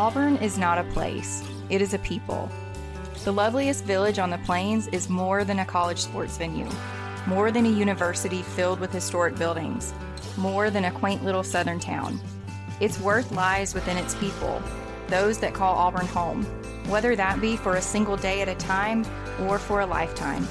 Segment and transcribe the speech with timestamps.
[0.00, 2.50] Auburn is not a place, it is a people.
[3.24, 6.70] The loveliest village on the plains is more than a college sports venue,
[7.26, 9.92] more than a university filled with historic buildings,
[10.38, 12.18] more than a quaint little southern town.
[12.80, 14.62] Its worth lies within its people,
[15.08, 16.44] those that call Auburn home,
[16.88, 19.04] whether that be for a single day at a time
[19.40, 20.48] or for a lifetime.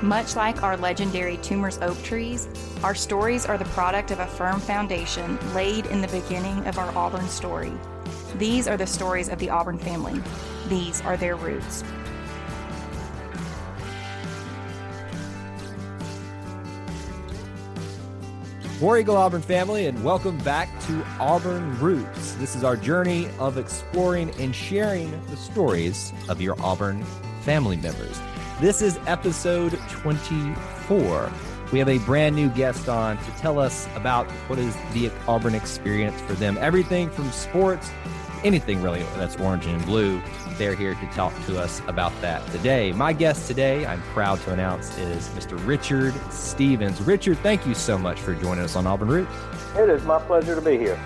[0.00, 2.48] Much like our legendary Toomer's oak trees,
[2.84, 6.96] our stories are the product of a firm foundation laid in the beginning of our
[6.96, 7.72] Auburn story.
[8.38, 10.20] These are the stories of the Auburn family.
[10.68, 11.82] These are their roots.
[18.78, 22.34] War Eagle Auburn family, and welcome back to Auburn Roots.
[22.34, 27.02] This is our journey of exploring and sharing the stories of your Auburn
[27.40, 28.20] family members.
[28.60, 31.32] This is episode 24.
[31.72, 35.54] We have a brand new guest on to tell us about what is the Auburn
[35.54, 36.58] experience for them.
[36.60, 37.90] Everything from sports,
[38.44, 40.22] anything really that's orange and blue.
[40.58, 42.92] They're here to talk to us about that today.
[42.92, 45.64] My guest today, I'm proud to announce, is Mr.
[45.66, 47.00] Richard Stevens.
[47.02, 49.32] Richard, thank you so much for joining us on Auburn Roots.
[49.76, 50.98] It is my pleasure to be here.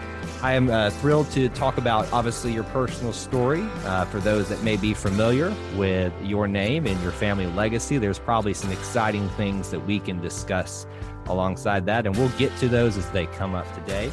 [0.42, 3.62] I am uh, thrilled to talk about obviously your personal story.
[3.84, 8.18] Uh, for those that may be familiar with your name and your family legacy, there's
[8.18, 10.86] probably some exciting things that we can discuss
[11.26, 14.10] alongside that, and we'll get to those as they come up today.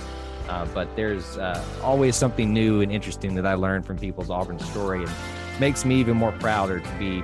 [0.49, 4.59] Uh, but there's uh, always something new and interesting that I learned from people's Auburn
[4.59, 5.11] story, and
[5.59, 7.23] makes me even more prouder to be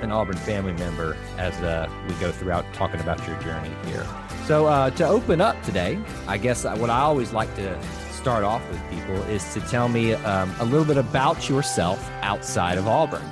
[0.00, 4.06] an Auburn family member as uh, we go throughout talking about your journey here.
[4.46, 7.82] So uh, to open up today, I guess what I always like to
[8.12, 12.78] start off with people is to tell me um, a little bit about yourself outside
[12.78, 13.22] of Auburn.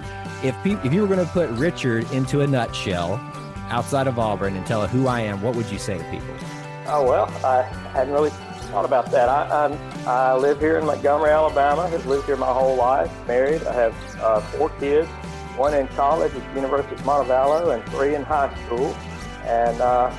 [0.43, 3.21] If pe- if you were going to put Richard into a nutshell
[3.69, 6.35] outside of Auburn and tell who I am, what would you say to people?
[6.87, 7.63] Oh well, I
[7.93, 8.33] hadn't really
[8.73, 9.29] thought about that.
[9.29, 11.87] I, I, I live here in Montgomery, Alabama.
[11.89, 13.13] Have lived here my whole life.
[13.27, 13.63] Married.
[13.65, 15.07] I have uh, four kids.
[15.59, 18.97] One in college at the University of Montevallo, and three in high school.
[19.45, 20.11] And uh,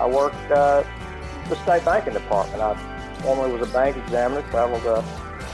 [0.00, 0.82] I work uh,
[1.48, 2.60] the state banking department.
[2.60, 2.74] I
[3.22, 4.42] formerly was a bank examiner.
[4.50, 5.02] Traveled uh,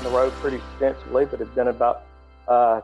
[0.02, 2.04] the road pretty extensively, but it's been about
[2.48, 2.80] uh,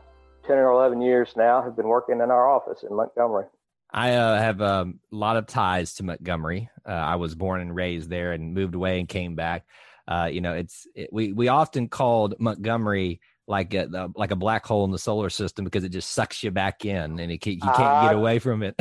[0.47, 1.63] ten or eleven years now.
[1.63, 3.47] Have been working in our office in Montgomery.
[3.91, 6.69] I uh, have um, a lot of ties to Montgomery.
[6.87, 9.65] Uh, I was born and raised there, and moved away and came back.
[10.07, 14.37] Uh, you know, it's it, we we often called Montgomery like a the, like a
[14.37, 17.47] black hole in the solar system because it just sucks you back in, and it,
[17.47, 18.75] you can't get away from it.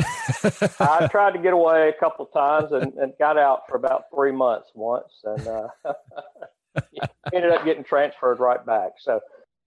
[0.78, 4.04] I tried to get away a couple of times and, and got out for about
[4.14, 5.68] three months once, and uh,
[7.32, 8.92] ended up getting transferred right back.
[8.98, 9.20] So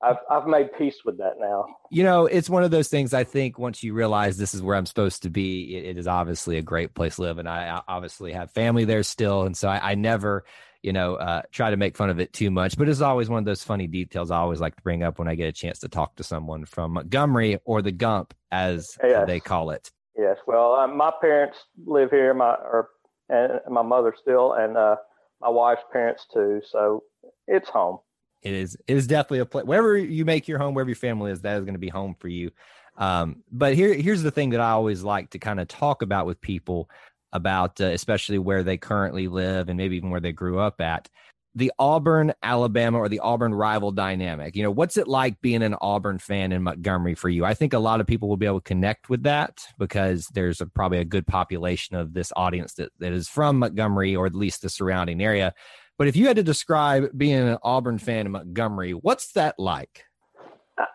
[0.03, 1.66] I've I've made peace with that now.
[1.89, 3.13] You know, it's one of those things.
[3.13, 6.07] I think once you realize this is where I'm supposed to be, it, it is
[6.07, 9.56] obviously a great place to live, and I, I obviously have family there still, and
[9.56, 10.44] so I, I never,
[10.81, 12.78] you know, uh, try to make fun of it too much.
[12.78, 15.28] But it's always one of those funny details I always like to bring up when
[15.28, 19.28] I get a chance to talk to someone from Montgomery or the Gump, as Yes.
[19.28, 19.91] they call it.
[20.18, 22.33] Yes, well, uh, my parents live here.
[22.33, 22.89] My or
[23.29, 24.97] and my mother still, and uh,
[25.39, 26.62] my wife's parents too.
[26.69, 27.03] So
[27.47, 28.00] it's home.
[28.41, 28.75] It is.
[28.88, 29.66] It is definitely a place.
[29.66, 32.16] Wherever you make your home, wherever your family is, that is going to be home
[32.19, 32.52] for you.
[32.97, 36.25] Um, but here, here's the thing that I always like to kind of talk about
[36.25, 36.90] with people
[37.34, 41.09] about, uh, especially where they currently live and maybe even where they grew up at.
[41.53, 44.56] The Auburn, Alabama, or the Auburn rival dynamic.
[44.56, 47.44] You know, what's it like being an Auburn fan in Montgomery for you?
[47.44, 50.62] I think a lot of people will be able to connect with that because there's
[50.62, 54.36] a, probably a good population of this audience that, that is from Montgomery or at
[54.36, 55.54] least the surrounding area.
[56.01, 60.06] But if you had to describe being an Auburn fan in Montgomery, what's that like?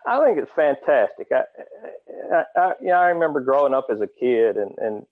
[0.05, 1.27] I, think it's fantastic.
[1.31, 1.43] I,
[2.35, 5.05] I, I, you know, I remember growing up as a kid, and and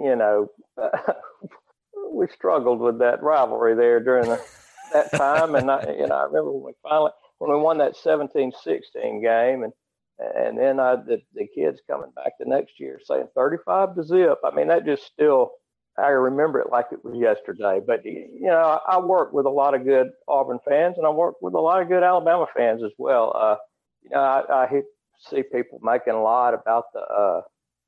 [0.00, 0.48] you know,
[2.12, 4.40] we struggled with that rivalry there during the,
[4.92, 5.56] that time.
[5.56, 8.52] And I, you know, I remember when we finally when we won that 17-16
[9.20, 9.72] game, and
[10.20, 14.38] and then I, the the kids coming back the next year saying 35 to zip.
[14.44, 15.50] I mean, that just still
[15.96, 17.80] I remember it like it was yesterday.
[17.84, 21.36] But you know, I work with a lot of good Auburn fans, and I work
[21.40, 23.32] with a lot of good Alabama fans as well.
[23.34, 23.56] Uh,
[24.02, 24.82] you know, I, I
[25.30, 27.40] see people making a lot about the uh,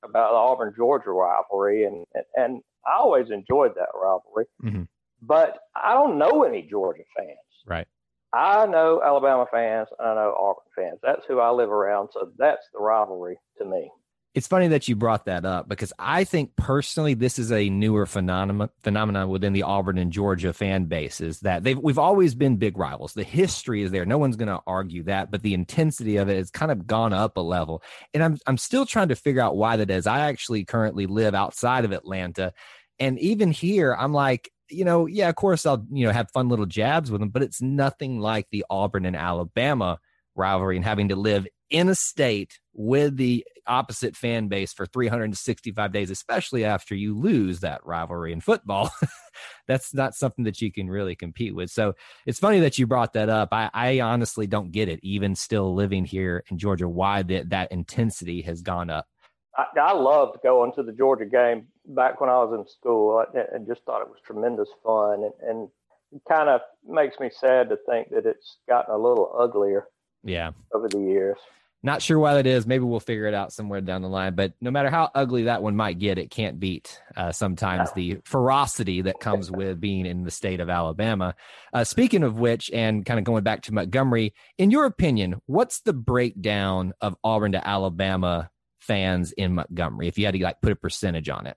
[0.04, 4.46] about the Auburn Georgia rivalry, and, and and I always enjoyed that rivalry.
[4.62, 4.82] Mm-hmm.
[5.22, 7.38] But I don't know any Georgia fans.
[7.66, 7.86] Right.
[8.32, 9.88] I know Alabama fans.
[9.98, 11.00] I know Auburn fans.
[11.02, 12.10] That's who I live around.
[12.12, 13.90] So that's the rivalry to me.
[14.36, 18.04] It's funny that you brought that up because I think personally this is a newer
[18.04, 22.76] phenomenon phenomenon within the Auburn and Georgia fan bases that they've we've always been big
[22.76, 23.14] rivals.
[23.14, 24.04] The history is there.
[24.04, 27.14] No one's going to argue that, but the intensity of it has kind of gone
[27.14, 27.82] up a level.
[28.12, 30.06] And I'm I'm still trying to figure out why that is.
[30.06, 32.52] I actually currently live outside of Atlanta
[32.98, 36.48] and even here I'm like you know, yeah, of course I'll, you know, have fun
[36.48, 39.98] little jabs with them, but it's nothing like the Auburn and Alabama
[40.34, 45.92] rivalry and having to live in a state with the opposite fan base for 365
[45.92, 48.90] days, especially after you lose that rivalry in football.
[49.66, 51.70] That's not something that you can really compete with.
[51.70, 53.50] So it's funny that you brought that up.
[53.52, 57.72] I, I honestly don't get it, even still living here in Georgia, why that, that
[57.72, 59.06] intensity has gone up.
[59.56, 63.66] I, I loved going to the Georgia game back when I was in school and
[63.66, 65.24] just thought it was tremendous fun.
[65.24, 65.68] And, and
[66.12, 69.88] it kind of makes me sad to think that it's gotten a little uglier.
[70.24, 70.50] Yeah.
[70.72, 71.38] Over the years.
[71.86, 72.66] Not sure why that is.
[72.66, 74.34] Maybe we'll figure it out somewhere down the line.
[74.34, 78.18] But no matter how ugly that one might get, it can't beat uh, sometimes the
[78.24, 81.36] ferocity that comes with being in the state of Alabama.
[81.72, 85.78] Uh, speaking of which, and kind of going back to Montgomery, in your opinion, what's
[85.82, 88.50] the breakdown of Auburn to Alabama
[88.80, 90.08] fans in Montgomery?
[90.08, 91.56] If you had to like put a percentage on it,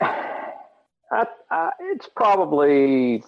[0.00, 3.22] I, I, it's probably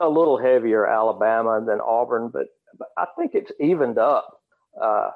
[0.00, 4.38] a little heavier Alabama than Auburn, but, but I think it's evened up
[4.82, 5.10] uh,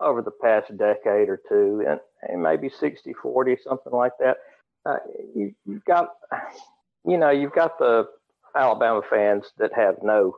[0.00, 4.36] over the past decade or two, and, and maybe 60 40, something like that.
[4.84, 4.96] Uh,
[5.34, 6.10] you, you've got,
[7.04, 8.06] you know, you've got the
[8.54, 10.34] Alabama fans that have no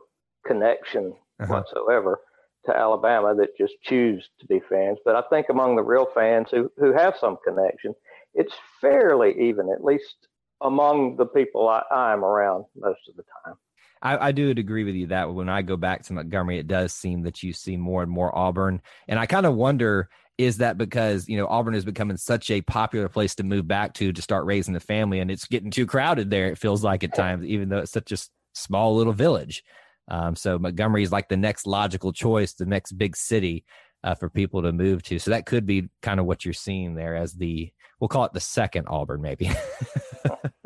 [0.46, 1.52] connection uh-huh.
[1.52, 2.20] whatsoever
[2.66, 4.98] to Alabama that just choose to be fans.
[5.04, 7.94] But I think among the real fans who, who have some connection,
[8.34, 10.28] it's fairly even, at least
[10.60, 13.54] among the people I, I'm around most of the time.
[14.02, 16.92] I, I, do agree with you that when I go back to Montgomery, it does
[16.92, 18.80] seem that you see more and more Auburn.
[19.06, 20.08] And I kind of wonder
[20.38, 23.92] is that because, you know, Auburn is becoming such a popular place to move back
[23.94, 27.02] to to start raising the family and it's getting too crowded there, it feels like
[27.02, 28.18] at times, even though it's such a
[28.54, 29.64] small little village.
[30.08, 33.64] Um, so Montgomery is like the next logical choice, the next big city
[34.04, 35.18] uh, for people to move to.
[35.18, 38.32] So that could be kind of what you're seeing there as the, we'll call it
[38.32, 39.50] the second Auburn, maybe.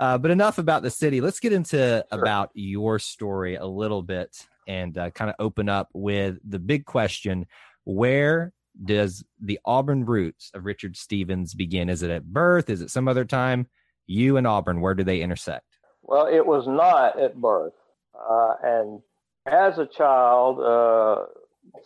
[0.00, 1.20] uh, but enough about the city.
[1.20, 2.20] Let's get into sure.
[2.20, 6.84] about your story a little bit and uh, kind of open up with the big
[6.84, 7.46] question
[7.84, 8.52] where
[8.84, 11.88] does the Auburn roots of Richard Stevens begin?
[11.88, 12.70] Is it at birth?
[12.70, 13.66] Is it some other time?
[14.06, 15.64] You and Auburn, where do they intersect?
[16.02, 17.72] Well, it was not at birth.
[18.14, 19.00] Uh, and
[19.46, 21.24] as a child, uh,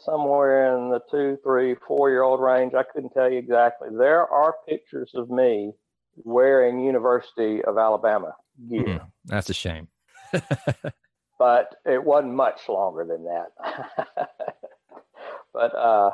[0.04, 3.88] somewhere in the two, three, four year old range, I couldn't tell you exactly.
[3.90, 5.72] There are pictures of me
[6.16, 8.34] wearing University of Alabama
[8.68, 8.84] gear.
[8.84, 9.88] Mm, that's a shame.
[11.38, 14.28] but it wasn't much longer than that.
[15.52, 16.10] but uh,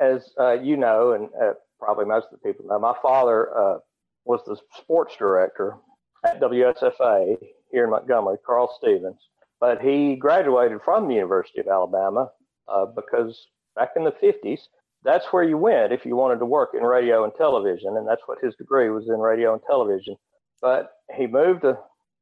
[0.00, 3.78] as uh, you know, and uh, probably most of the people know, my father uh,
[4.24, 5.76] was the sports director
[6.24, 7.36] at WSFA
[7.70, 9.20] here in Montgomery, Carl Stevens.
[9.60, 12.30] But he graduated from the University of Alabama
[12.68, 14.60] uh, because back in the 50s,
[15.04, 18.22] that's where you went if you wanted to work in radio and television, and that's
[18.26, 20.16] what his degree was in radio and television.
[20.60, 21.78] But he moved to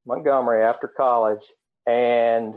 [0.06, 1.42] Montgomery after college,
[1.86, 2.54] and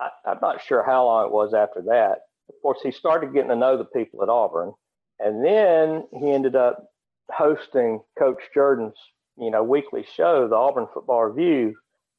[0.00, 2.18] I, I'm not sure how long it was after that.
[2.48, 4.72] Of course, he started getting to know the people at Auburn,
[5.18, 6.86] and then he ended up
[7.30, 8.94] hosting Coach Jordan's,
[9.36, 11.74] you know, weekly show, the Auburn Football Review,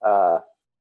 [0.06, 0.40] uh,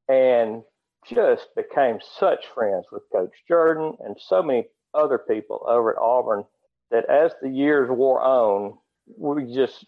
[0.09, 0.63] and
[1.09, 6.45] just became such friends with Coach Jordan and so many other people over at Auburn
[6.91, 8.79] that as the years wore on,
[9.17, 9.85] we just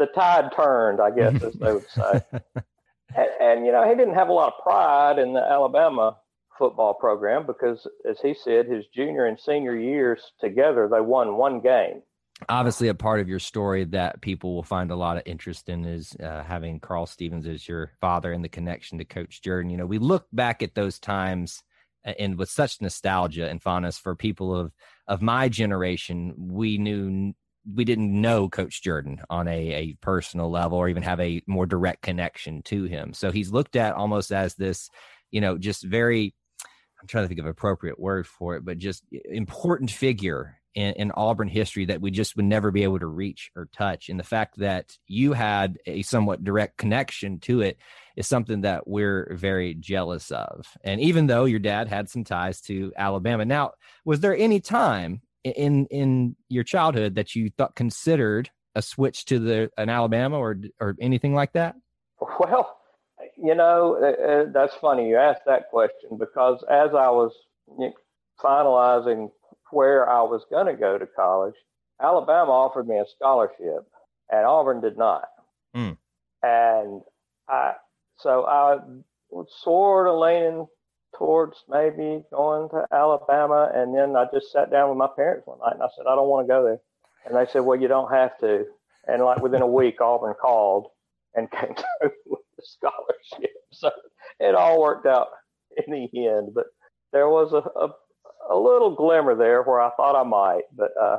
[0.00, 2.22] the tide turned, I guess, as they would say.
[3.14, 6.16] and, and, you know, he didn't have a lot of pride in the Alabama
[6.58, 11.60] football program because, as he said, his junior and senior years together, they won one
[11.60, 12.02] game.
[12.48, 15.84] Obviously, a part of your story that people will find a lot of interest in
[15.84, 19.70] is uh, having Carl Stevens as your father and the connection to Coach Jordan.
[19.70, 21.62] You know, we look back at those times
[22.02, 24.72] and with such nostalgia and fondness for people of
[25.10, 27.34] of my generation we knew
[27.74, 31.66] we didn't know coach jordan on a, a personal level or even have a more
[31.66, 34.88] direct connection to him so he's looked at almost as this
[35.30, 36.32] you know just very
[37.00, 41.10] i'm trying to think of appropriate word for it but just important figure in, in,
[41.12, 44.08] Auburn history that we just would never be able to reach or touch.
[44.08, 47.76] And the fact that you had a somewhat direct connection to it
[48.16, 50.66] is something that we're very jealous of.
[50.82, 53.72] And even though your dad had some ties to Alabama, now
[54.04, 59.38] was there any time in in your childhood that you thought considered a switch to
[59.38, 61.74] the an Alabama or or anything like that?
[62.38, 62.78] Well,
[63.36, 67.32] you know, uh, uh that's funny you asked that question because as I was
[68.42, 69.30] finalizing
[69.70, 71.54] where I was going to go to college,
[72.00, 73.86] Alabama offered me a scholarship,
[74.30, 75.28] and Auburn did not.
[75.76, 75.96] Mm.
[76.42, 77.02] And
[77.48, 77.74] I,
[78.22, 78.78] so I
[79.30, 80.66] was sort of leaning
[81.16, 85.58] towards maybe going to Alabama, and then I just sat down with my parents one
[85.58, 86.80] night and I said, I don't want to go there.
[87.26, 88.64] And they said, Well, you don't have to.
[89.06, 90.88] And like within a week, Auburn called
[91.34, 93.54] and came through with the scholarship.
[93.72, 93.90] So
[94.38, 95.28] it all worked out
[95.86, 96.54] in the end.
[96.54, 96.66] But
[97.12, 97.90] there was a, a
[98.50, 101.18] a little glimmer there where I thought I might, but uh,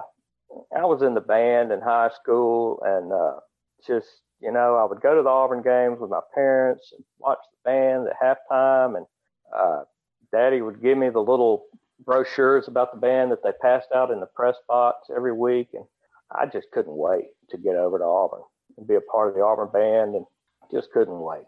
[0.75, 3.39] I was in the band in high school and uh,
[3.87, 4.07] just,
[4.41, 7.69] you know, I would go to the Auburn games with my parents and watch the
[7.69, 8.97] band at halftime.
[8.97, 9.05] And
[9.55, 9.83] uh,
[10.31, 11.65] daddy would give me the little
[12.03, 15.69] brochures about the band that they passed out in the press box every week.
[15.73, 15.85] And
[16.31, 18.41] I just couldn't wait to get over to Auburn
[18.77, 20.25] and be a part of the Auburn band and
[20.71, 21.43] just couldn't wait.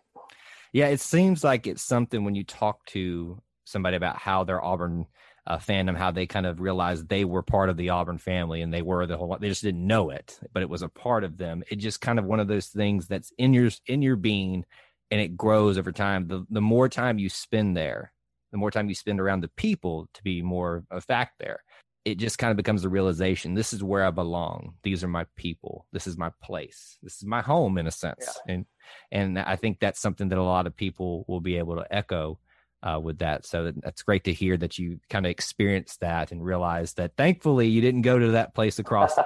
[0.72, 5.08] Yeah, it seems like it's something when you talk to somebody about how their Auburn
[5.46, 8.74] uh, fandom, how they kind of realized they were part of the Auburn family and
[8.74, 9.38] they were the whole.
[9.40, 11.64] They just didn't know it, but it was a part of them.
[11.70, 14.66] It just kind of one of those things that's in your in your being,
[15.12, 16.28] and it grows over time.
[16.28, 18.14] The the more time you spend there,
[18.52, 21.64] the more time you spend around the people to be more a fact there.
[22.06, 23.54] It just kind of becomes a realization.
[23.54, 24.74] This is where I belong.
[24.84, 25.88] These are my people.
[25.94, 26.98] This is my place.
[27.02, 28.28] This is my home in a sense.
[28.46, 28.54] Yeah.
[28.54, 28.66] And
[29.12, 32.40] and I think that's something that a lot of people will be able to echo
[32.84, 33.46] uh, with that.
[33.46, 37.68] So that's great to hear that you kind of experienced that and realized that thankfully
[37.68, 39.26] you didn't go to that place across the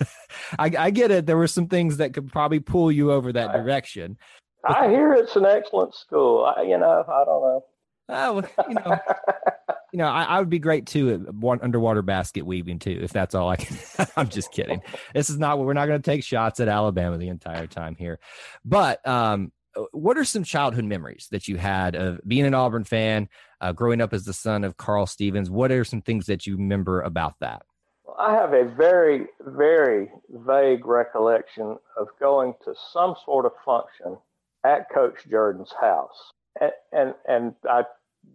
[0.58, 1.26] I, I, get it.
[1.26, 4.16] There were some things that could probably pull you over that direction.
[4.64, 6.44] I hear it's an excellent school.
[6.44, 7.64] I, you know, I don't know.
[8.08, 8.98] Oh, you know,
[9.92, 13.12] you know, I, I, would be great too at one underwater basket weaving too, if
[13.12, 13.78] that's all I can.
[14.16, 14.82] I'm just kidding.
[15.14, 17.94] This is not what we're not going to take shots at Alabama the entire time
[17.96, 18.18] here,
[18.64, 19.52] but um,
[19.92, 23.28] what are some childhood memories that you had of being an Auburn fan,
[23.60, 25.50] uh, growing up as the son of Carl Stevens?
[25.50, 27.62] What are some things that you remember about that?
[28.04, 34.18] Well, I have a very, very vague recollection of going to some sort of function
[34.64, 36.32] at Coach Jordan's house.
[36.60, 37.84] And, and, and I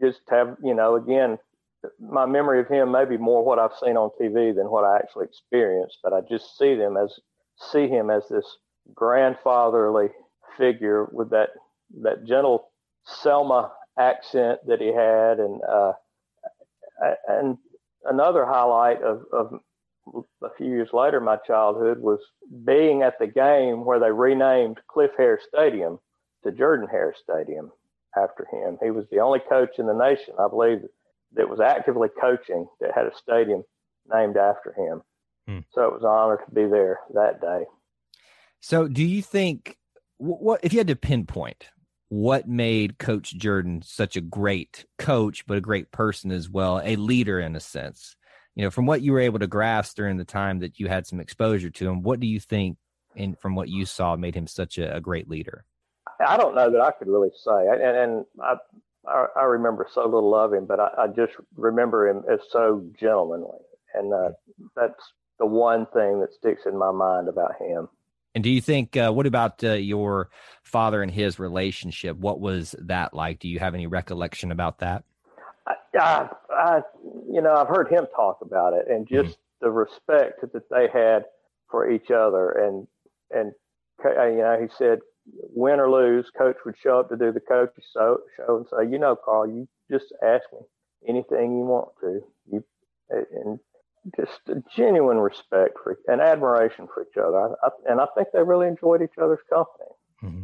[0.02, 1.38] just have, you know, again,
[2.00, 4.98] my memory of him may be more what I've seen on TV than what I
[4.98, 7.20] actually experienced, but I just see them as
[7.72, 8.58] see him as this
[8.94, 10.10] grandfatherly
[10.58, 11.50] figure with that
[12.02, 12.70] that gentle
[13.06, 15.94] Selma accent that he had, and uh,
[17.28, 17.58] and
[18.06, 19.60] another highlight of, of
[20.44, 22.20] a few years later, my childhood was
[22.66, 26.00] being at the game where they renamed Cliff Hare Stadium
[26.44, 27.72] to Jordan Hare Stadium
[28.18, 28.78] after him.
[28.82, 30.80] He was the only coach in the nation, I believe,
[31.34, 33.64] that was actively coaching that had a stadium
[34.12, 35.02] named after him.
[35.48, 35.60] Hmm.
[35.74, 37.66] So it was an honor to be there that day.
[38.62, 39.78] So, do you think
[40.20, 41.66] what if you had to pinpoint
[42.10, 46.96] what made Coach Jordan such a great coach, but a great person as well, a
[46.96, 48.16] leader in a sense?
[48.56, 51.08] You know, from what you were able to grasp during the time that you had
[51.08, 52.78] some exposure to him, what do you think,
[53.16, 55.64] and from what you saw, made him such a, a great leader?
[56.26, 58.56] I don't know that I could really say, and, and I,
[59.08, 62.86] I, I remember so little of him, but I, I just remember him as so
[63.00, 63.60] gentlemanly,
[63.94, 64.32] and uh,
[64.76, 65.02] that's
[65.38, 67.88] the one thing that sticks in my mind about him.
[68.36, 70.30] And do you think, uh, what about uh, your
[70.64, 72.16] father and his relationship?
[72.18, 73.40] What was that like?
[73.40, 75.04] Do you have any recollection about that?
[76.00, 76.82] I, I,
[77.32, 79.66] you know, I've heard him talk about it and just mm-hmm.
[79.66, 81.26] the respect that they had
[81.72, 82.52] for each other.
[82.52, 82.88] And,
[83.32, 83.54] and,
[84.06, 85.00] uh, you know, he said,
[85.32, 88.92] win or lose, coach would show up to do the coach's show, show and say,
[88.92, 90.60] you know, Carl, you just ask me
[91.08, 92.22] anything you want to.
[92.52, 92.64] You,
[93.10, 93.60] and
[94.18, 97.38] just a genuine respect for and admiration for each other.
[97.38, 99.90] I, I, and I think they really enjoyed each other's company.
[100.24, 100.44] Mm-hmm.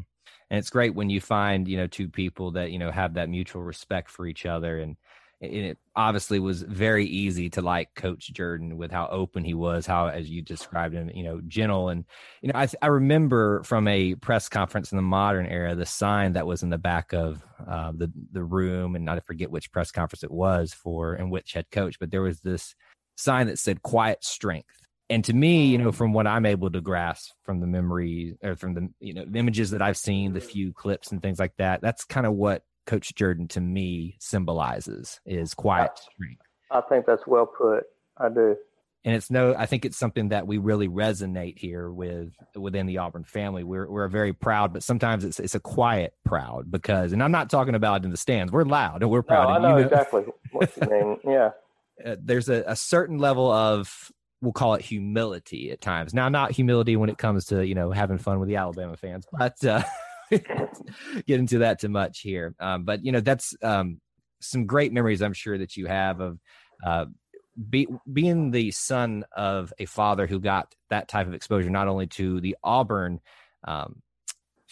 [0.50, 3.29] And it's great when you find, you know, two people that, you know, have that
[3.29, 4.79] mutual respect for each other.
[4.79, 4.95] And,
[5.41, 9.85] and it obviously was very easy to like Coach Jordan with how open he was,
[9.85, 11.89] how, as you described him, you know, gentle.
[11.89, 12.05] And,
[12.41, 16.33] you know, I, I remember from a press conference in the modern era, the sign
[16.33, 19.91] that was in the back of uh, the, the room, and I forget which press
[19.91, 22.75] conference it was for and which head coach, but there was this
[23.15, 24.69] sign that said quiet strength.
[25.10, 25.95] And to me, you know, mm.
[25.95, 29.38] from what I'm able to grasp from the memory or from the, you know, the
[29.38, 30.43] images that I've seen, the mm.
[30.43, 35.19] few clips and things like that, that's kind of what Coach Jordan to me symbolizes
[35.25, 36.41] is quiet strength.
[36.72, 37.84] I think that's well put.
[38.17, 38.55] I do.
[39.03, 42.98] and it's no i think it's something that we really resonate here with within the
[42.98, 47.22] auburn family we're we're very proud but sometimes it's it's a quiet proud because and
[47.22, 49.77] i'm not talking about in the stands we're loud and we're proud no, i know,
[49.77, 51.50] you know exactly what you mean yeah
[52.03, 54.11] uh, there's a, a certain level of
[54.41, 56.13] we'll call it humility at times.
[56.13, 59.25] Now not humility when it comes to you know having fun with the alabama fans
[59.37, 59.83] but uh
[60.31, 62.55] get into that too much here.
[62.59, 63.99] Um but you know that's um
[64.41, 66.37] some great memories i'm sure that you have of
[66.85, 67.05] uh
[67.69, 72.07] be, being the son of a father who got that type of exposure, not only
[72.07, 73.19] to the Auburn
[73.65, 74.01] um,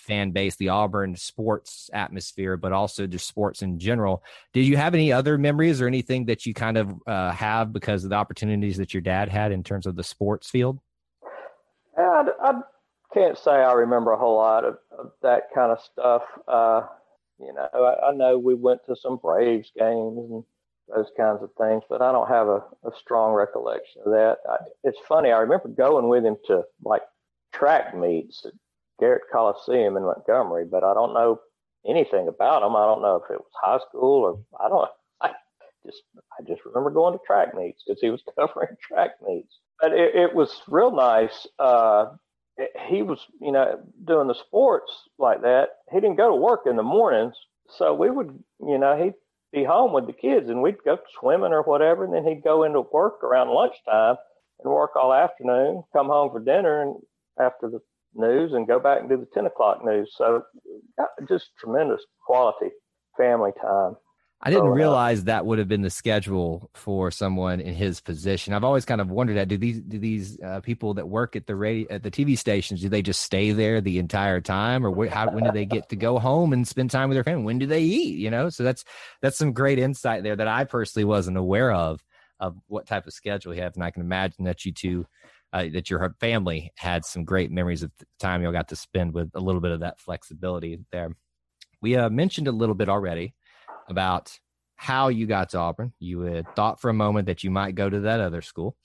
[0.03, 4.23] fan base, the Auburn sports atmosphere, but also just sports in general.
[4.53, 8.03] Did you have any other memories or anything that you kind of uh, have because
[8.03, 10.79] of the opportunities that your dad had in terms of the sports field?
[11.97, 12.53] I, I
[13.13, 16.23] can't say I remember a whole lot of, of that kind of stuff.
[16.47, 16.81] Uh,
[17.39, 20.43] you know, I, I know we went to some Braves games and
[20.93, 24.37] those kinds of things, but I don't have a, a strong recollection of that.
[24.49, 27.03] I, it's funny, I remember going with him to like
[27.51, 28.45] track meets
[28.99, 31.39] Garrett Coliseum in Montgomery, but I don't know
[31.87, 32.75] anything about them.
[32.75, 34.89] I don't know if it was high school or I don't.
[35.21, 35.31] I
[35.85, 36.03] just
[36.39, 39.59] I just remember going to track meets because he was covering track meets.
[39.81, 41.47] But it, it was real nice.
[41.59, 42.13] Uh,
[42.57, 45.69] it, he was, you know, doing the sports like that.
[45.91, 47.35] He didn't go to work in the mornings,
[47.77, 49.15] so we would, you know, he'd
[49.51, 52.05] be home with the kids and we'd go swimming or whatever.
[52.05, 54.15] And then he'd go into work around lunchtime
[54.63, 56.95] and work all afternoon, come home for dinner and
[57.39, 57.79] after the
[58.15, 60.13] news and go back and do the 10 o'clock news.
[60.15, 60.43] So
[61.27, 62.69] just tremendous quality
[63.17, 63.95] family time.
[64.45, 68.53] I didn't realize that would have been the schedule for someone in his position.
[68.53, 69.47] I've always kind of wondered that.
[69.47, 72.81] Do these do these uh, people that work at the radio at the TV stations
[72.81, 75.87] do they just stay there the entire time, or wh- how, when do they get
[75.89, 77.45] to go home and spend time with their family?
[77.45, 78.17] When do they eat?
[78.17, 78.83] You know, so that's
[79.21, 82.03] that's some great insight there that I personally wasn't aware of
[82.37, 85.05] of what type of schedule he had, and I can imagine that you two.
[85.53, 88.75] Uh, that your family had some great memories of the time you all got to
[88.75, 91.15] spend with a little bit of that flexibility there.
[91.79, 93.35] We uh, mentioned a little bit already
[93.87, 94.35] about
[94.75, 95.93] how you got to Auburn.
[95.99, 98.75] You had thought for a moment that you might go to that other school.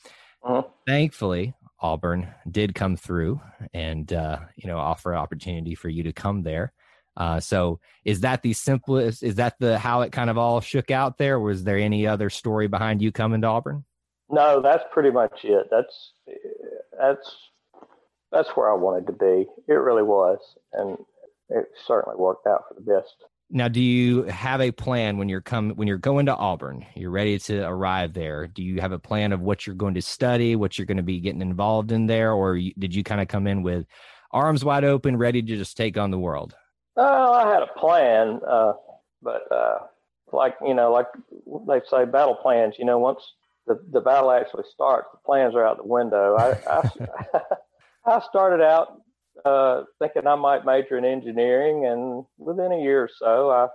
[0.44, 0.62] Uh-huh.
[0.86, 3.40] Thankfully, Auburn did come through
[3.72, 6.72] and uh, you know offer an opportunity for you to come there.
[7.16, 9.22] Uh, so is that the simplest?
[9.22, 11.40] Is that the how it kind of all shook out there?
[11.40, 13.84] Was there any other story behind you coming to Auburn?
[14.30, 15.68] No, that's pretty much it.
[15.70, 16.12] That's
[17.00, 17.36] that's
[18.30, 19.46] that's where I wanted to be.
[19.68, 20.38] It really was,
[20.72, 20.98] and
[21.48, 23.14] it certainly worked out for the best.
[23.50, 26.84] Now, do you have a plan when you're come when you're going to Auburn?
[26.94, 28.46] You're ready to arrive there.
[28.46, 31.02] Do you have a plan of what you're going to study, what you're going to
[31.02, 33.86] be getting involved in there, or you, did you kind of come in with
[34.32, 36.54] arms wide open, ready to just take on the world?
[36.96, 38.74] Oh, I had a plan, uh,
[39.22, 39.78] but uh,
[40.30, 41.06] like you know, like
[41.66, 42.74] they say, battle plans.
[42.78, 43.22] You know, once
[43.68, 46.36] the, the battle actually starts, the plans are out the window.
[46.36, 46.90] I I,
[48.06, 49.02] I started out
[49.44, 53.68] uh, thinking I might major in engineering, and within a year or so, I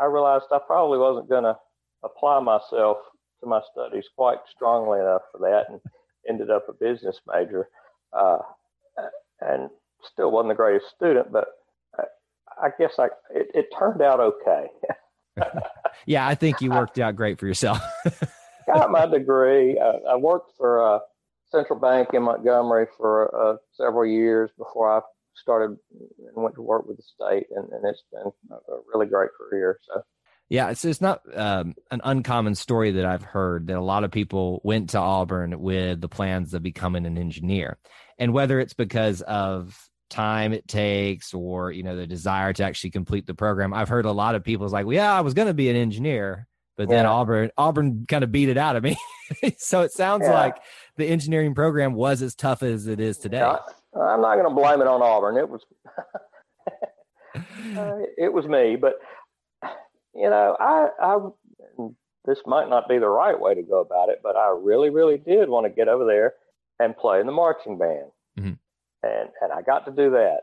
[0.00, 1.56] I realized I probably wasn't going to
[2.04, 2.98] apply myself
[3.40, 5.80] to my studies quite strongly enough for that, and
[6.28, 7.68] ended up a business major,
[8.12, 8.38] uh,
[9.40, 9.70] and
[10.12, 11.48] still wasn't the greatest student, but
[11.98, 12.04] I,
[12.66, 14.66] I guess I it, it turned out okay.
[16.06, 17.80] yeah, I think you worked out great for yourself.
[18.72, 19.78] Got my degree.
[19.78, 20.98] I, I worked for uh,
[21.50, 25.00] Central Bank in Montgomery for uh, several years before I
[25.34, 29.30] started and went to work with the state, and, and it's been a really great
[29.38, 29.78] career.
[29.86, 30.02] So.
[30.50, 34.10] Yeah, it's it's not um, an uncommon story that I've heard that a lot of
[34.10, 37.78] people went to Auburn with the plans of becoming an engineer,
[38.18, 39.78] and whether it's because of
[40.08, 44.06] time it takes or you know the desire to actually complete the program, I've heard
[44.06, 46.88] a lot of people's like, well, "Yeah, I was going to be an engineer, but
[46.88, 47.10] then yeah.
[47.10, 48.96] Auburn Auburn kind of beat it out of me."
[49.58, 50.32] so it sounds yeah.
[50.32, 50.56] like
[50.96, 53.38] the engineering program was as tough as it is today.
[53.38, 53.58] Yeah,
[54.00, 55.36] I'm not going to blame it on Auburn.
[55.36, 55.60] It was
[57.76, 58.94] uh, it was me, but
[60.14, 61.18] you know, I, I
[62.24, 65.18] this might not be the right way to go about it, but I really, really
[65.18, 66.34] did want to get over there
[66.78, 68.52] and play in the marching band, mm-hmm.
[69.02, 70.42] and and I got to do that.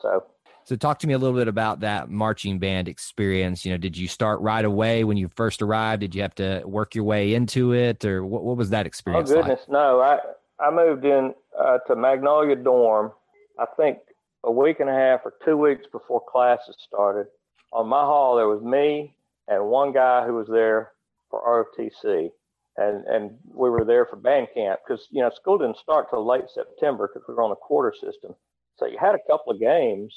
[0.00, 0.24] So
[0.64, 3.64] so talk to me a little bit about that marching band experience.
[3.64, 6.00] You know, did you start right away when you first arrived?
[6.00, 9.30] Did you have to work your way into it, or what, what was that experience?
[9.30, 9.68] Oh goodness, like?
[9.68, 10.00] no.
[10.00, 10.18] I
[10.60, 13.12] I moved in uh, to Magnolia Dorm.
[13.58, 13.98] I think
[14.44, 17.26] a week and a half or two weeks before classes started.
[17.72, 19.14] On my hall, there was me
[19.48, 20.92] and one guy who was there
[21.30, 22.30] for ROTC,
[22.76, 26.26] and and we were there for band camp because you know school didn't start till
[26.26, 28.34] late September because we were on a quarter system.
[28.76, 30.14] So you had a couple of games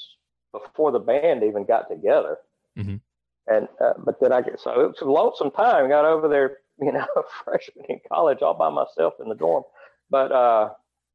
[0.64, 2.38] before the band even got together.
[2.78, 2.96] Mm-hmm.
[3.48, 5.90] And uh, but then I get so it was a lonesome time.
[5.90, 7.06] Got over there, you know,
[7.44, 9.64] freshman in college all by myself in the dorm.
[10.10, 10.70] but uh,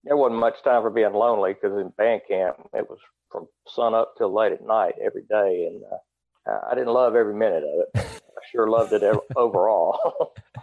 [0.05, 2.98] there wasn't much time for being lonely because in band camp it was
[3.31, 7.35] from sun up till late at night every day, and uh, I didn't love every
[7.35, 7.90] minute of it.
[7.96, 9.03] I sure loved it
[9.37, 10.33] overall.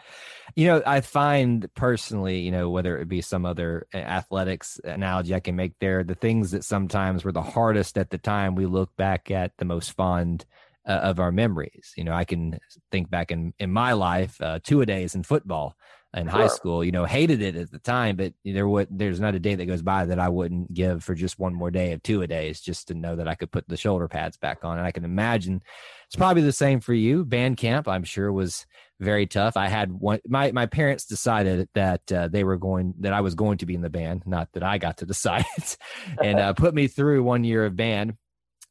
[0.57, 5.39] you know, I find personally, you know, whether it be some other athletics analogy I
[5.39, 8.89] can make there, the things that sometimes were the hardest at the time, we look
[8.95, 10.47] back at the most fond
[10.87, 11.93] uh, of our memories.
[11.95, 12.57] You know, I can
[12.91, 15.75] think back in in my life, uh, two a days in football
[16.15, 16.31] in sure.
[16.31, 16.83] high school.
[16.83, 19.65] You know, hated it at the time, but there would there's not a day that
[19.67, 22.61] goes by that I wouldn't give for just one more day of two a days,
[22.61, 24.79] just to know that I could put the shoulder pads back on.
[24.79, 25.61] And I can imagine
[26.07, 27.25] it's probably the same for you.
[27.25, 28.65] Band camp, I'm sure, was
[28.99, 29.57] very tough.
[29.57, 30.19] I had one.
[30.27, 33.75] My my parents decided that uh, they were going that I was going to be
[33.75, 35.45] in the band, not that I got to decide,
[36.23, 38.15] and uh, put me through one year of band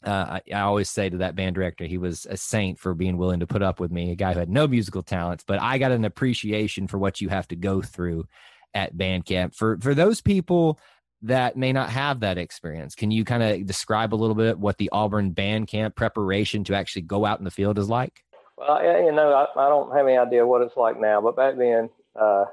[0.06, 3.16] uh, I, I, always say to that band director, he was a saint for being
[3.16, 5.78] willing to put up with me, a guy who had no musical talents, but I
[5.78, 8.26] got an appreciation for what you have to go through
[8.72, 9.54] at band camp.
[9.54, 10.78] For for those people
[11.22, 14.78] that may not have that experience, can you kind of describe a little bit what
[14.78, 18.22] the Auburn band camp preparation to actually go out in the field is like?
[18.66, 21.56] Well, you know, I, I don't have any idea what it's like now, but back
[21.58, 22.46] then, uh,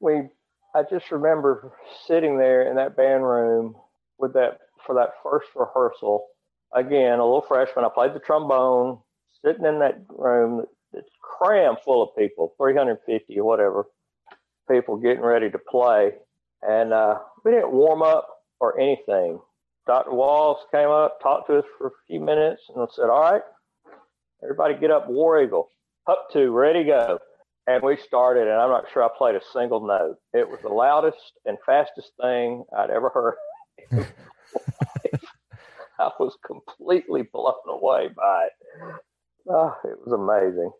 [0.00, 0.22] we,
[0.74, 1.72] I just remember
[2.06, 3.76] sitting there in that band room
[4.18, 6.26] with that for that first rehearsal
[6.74, 7.84] again, a little freshman.
[7.84, 8.98] I played the trombone,
[9.44, 13.86] sitting in that room that's crammed full of people, 350 or whatever
[14.70, 16.12] people getting ready to play.
[16.62, 18.28] And uh, we didn't warm up
[18.60, 19.40] or anything.
[19.86, 20.12] Dr.
[20.14, 23.42] Walls came up, talked to us for a few minutes, and said, All right,
[24.42, 25.68] everybody get up, War Eagle,
[26.06, 27.18] up to, ready, go.
[27.66, 30.16] And we started, and I'm not sure I played a single note.
[30.32, 33.34] It was the loudest and fastest thing I'd ever heard.
[35.98, 38.52] I was completely blown away by it.
[39.48, 40.70] Oh, it was amazing.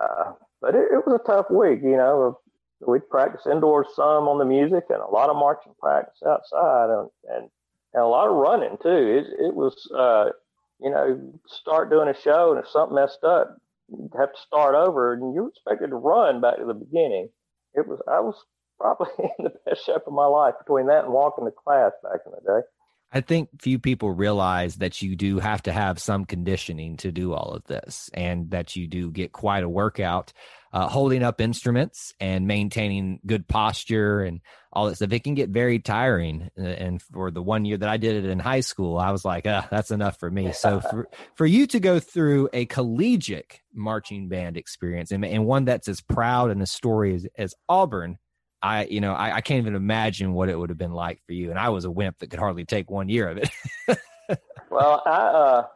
[0.00, 2.38] Uh, but it, it, was a tough week, you know.
[2.86, 7.08] We'd practice indoors some on the music and a lot of marching practice outside and,
[7.34, 7.50] and,
[7.94, 8.88] and a lot of running too.
[8.88, 10.30] It, it was, uh,
[10.80, 13.56] you know, start doing a show and if something messed up,
[13.88, 17.28] you'd have to start over and you're expected to run back to the beginning.
[17.74, 18.34] It was, I was
[18.78, 19.08] probably
[19.38, 22.32] in the best shape of my life between that and walking to class back in
[22.32, 22.66] the day.
[23.12, 27.32] I think few people realize that you do have to have some conditioning to do
[27.32, 30.32] all of this and that you do get quite a workout
[30.76, 35.10] uh, holding up instruments and maintaining good posture and all that stuff.
[35.10, 36.50] It can get very tiring.
[36.58, 39.24] Uh, and for the one year that I did it in high school, I was
[39.24, 40.52] like, uh, that's enough for me.
[40.66, 45.64] So for, for you to go through a collegiate marching band experience and, and one
[45.64, 48.18] that's as proud and as story as, as Auburn,
[48.60, 51.32] I, you know, I, I, can't even imagine what it would have been like for
[51.32, 51.50] you.
[51.50, 53.50] And I was a wimp that could hardly take one year of it.
[54.70, 55.66] well, I, uh,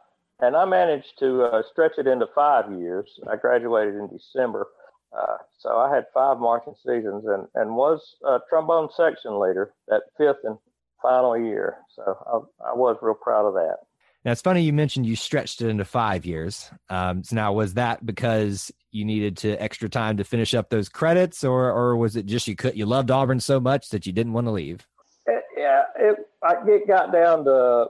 [0.41, 3.07] and I managed to uh, stretch it into five years.
[3.31, 4.67] I graduated in December.
[5.17, 10.03] Uh, so I had five marching seasons and, and was a trombone section leader that
[10.17, 10.57] fifth and
[11.01, 11.77] final year.
[11.95, 13.77] So I, I was real proud of that.
[14.23, 16.69] Now it's funny you mentioned you stretched it into five years.
[16.89, 20.89] Um, so now was that because you needed to extra time to finish up those
[20.89, 24.13] credits, or or was it just you could you loved Auburn so much that you
[24.13, 24.85] didn't want to leave?
[25.25, 27.87] It, yeah, it I, it got down to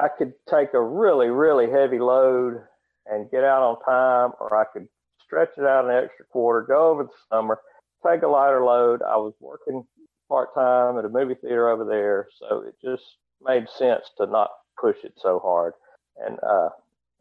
[0.00, 2.62] I could take a really really heavy load
[3.06, 4.88] and get out on time, or I could
[5.32, 7.58] stretch it out an extra quarter, go over the summer,
[8.06, 9.00] take a lighter load.
[9.02, 9.82] I was working
[10.28, 13.02] part time at a movie theater over there, so it just
[13.42, 15.72] made sense to not push it so hard.
[16.18, 16.68] And uh,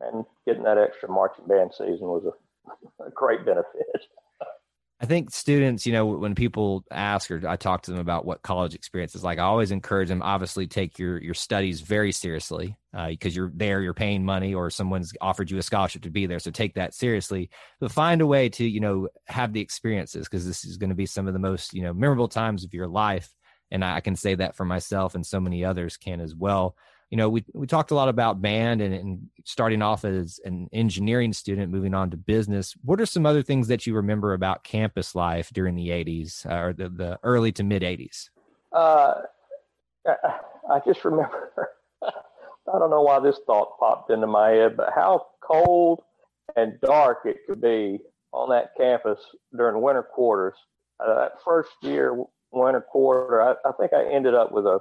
[0.02, 3.86] and getting that extra marching band season was a, a great benefit.
[5.02, 8.44] I think students, you know, when people ask or I talk to them about what
[8.44, 10.22] college experience is like, I always encourage them.
[10.22, 12.78] Obviously, take your your studies very seriously
[13.10, 16.28] because uh, you're there, you're paying money, or someone's offered you a scholarship to be
[16.28, 16.38] there.
[16.38, 20.46] So take that seriously, but find a way to you know have the experiences because
[20.46, 22.88] this is going to be some of the most you know memorable times of your
[22.88, 23.34] life,
[23.72, 26.76] and I can say that for myself and so many others can as well
[27.12, 30.70] you know, we we talked a lot about band and, and, starting off as an
[30.72, 32.74] engineering student, moving on to business.
[32.84, 36.56] What are some other things that you remember about campus life during the '80s uh,
[36.56, 38.30] or the, the early to mid '80s?
[38.72, 39.16] Uh,
[40.08, 41.52] I just remember.
[42.04, 46.04] I don't know why this thought popped into my head, but how cold
[46.56, 48.00] and dark it could be
[48.32, 49.20] on that campus
[49.56, 50.56] during winter quarters.
[51.00, 54.80] Uh, that first year, winter quarter, I, I think I ended up with a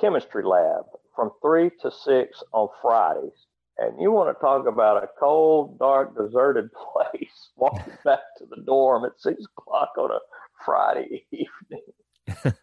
[0.00, 3.46] chemistry lab from three to six on Fridays.
[3.78, 8.62] And you want to talk about a cold, dark, deserted place, walking back to the
[8.62, 10.18] dorm at six o'clock on a
[10.64, 12.56] Friday evening.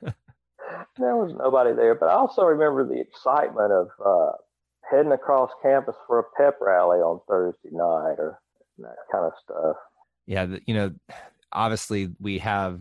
[0.97, 4.31] there was nobody there, but I also remember the excitement of uh,
[4.89, 8.39] heading across campus for a pep rally on Thursday night or
[8.79, 9.77] that kind of stuff.
[10.27, 10.91] Yeah, you know,
[11.51, 12.79] obviously we have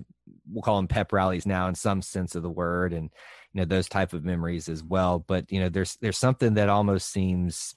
[0.51, 3.11] we'll call them pep rallies now in some sense of the word, and
[3.55, 5.25] you know those type of memories as well.
[5.27, 7.75] But you know, there's there's something that almost seems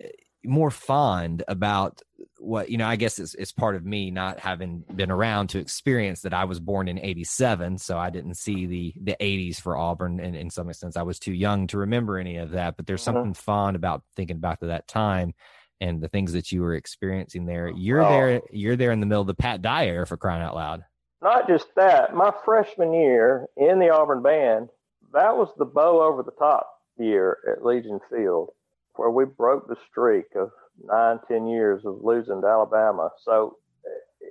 [0.00, 0.08] eh,
[0.44, 2.02] more fond about
[2.38, 5.58] what you know i guess it's, it's part of me not having been around to
[5.58, 9.76] experience that i was born in 87 so i didn't see the the 80s for
[9.76, 12.86] auburn and in some sense i was too young to remember any of that but
[12.86, 13.16] there's mm-hmm.
[13.16, 15.34] something fond about thinking back to that time
[15.80, 18.08] and the things that you were experiencing there you're oh.
[18.08, 20.84] there you're there in the middle of the pat dye era for crying out loud
[21.22, 24.68] not just that my freshman year in the auburn band
[25.12, 26.68] that was the Bo over the top
[26.98, 28.50] year at legion field
[28.94, 30.50] where we broke the streak of
[30.84, 33.10] nine, ten years of losing to Alabama.
[33.24, 33.56] So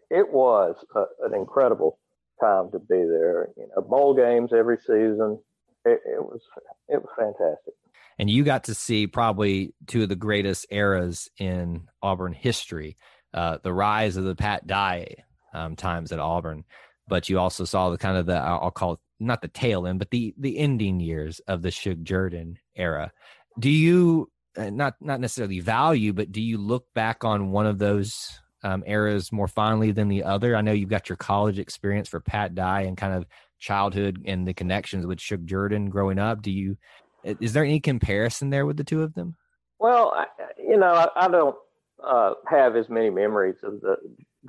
[0.10, 2.00] it was a, an incredible
[2.40, 3.50] time to be there.
[3.58, 5.40] You know, bowl games every season.
[5.86, 6.42] It, it was
[6.90, 7.74] it was fantastic.
[8.20, 12.98] And you got to see probably two of the greatest eras in Auburn history,
[13.34, 15.16] uh, the rise of the Pat Dye
[15.54, 16.63] um, times at Auburn.
[17.08, 19.99] But you also saw the kind of the I'll call it not the tail end,
[19.99, 23.12] but the the ending years of the Shug Jordan era.
[23.60, 27.80] Do you uh, not not necessarily value, but do you look back on one of
[27.80, 30.56] those um, eras more fondly than the other?
[30.56, 33.25] I know you've got your college experience for Pat Dye and kind of
[33.60, 36.41] childhood and the connections with Shug Jordan growing up.
[36.41, 36.77] Do you
[37.23, 39.36] is there any comparison there with the two of them?
[39.80, 40.25] Well, I,
[40.58, 41.56] you know, I, I don't
[42.03, 43.97] uh, have as many memories of the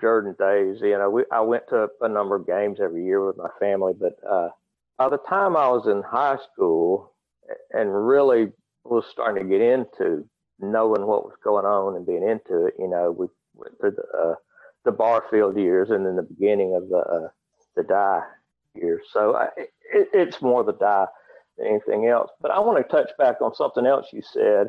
[0.01, 0.79] Jordan days.
[0.81, 3.95] You know, we, I went to a number of games every year with my family,
[3.99, 4.49] but uh,
[4.99, 7.15] by the time I was in high school
[7.73, 8.49] and really
[8.85, 10.25] was starting to get into
[10.59, 12.75] knowing what was going on and being into it.
[12.79, 14.35] You know, we went through the uh,
[14.85, 17.29] the Barfield years and then the beginning of the uh,
[17.77, 18.23] the Dye
[18.75, 19.03] years.
[19.13, 21.07] So I, it, it's more the Dye
[21.57, 22.31] than anything else.
[22.41, 24.69] But I want to touch back on something else you said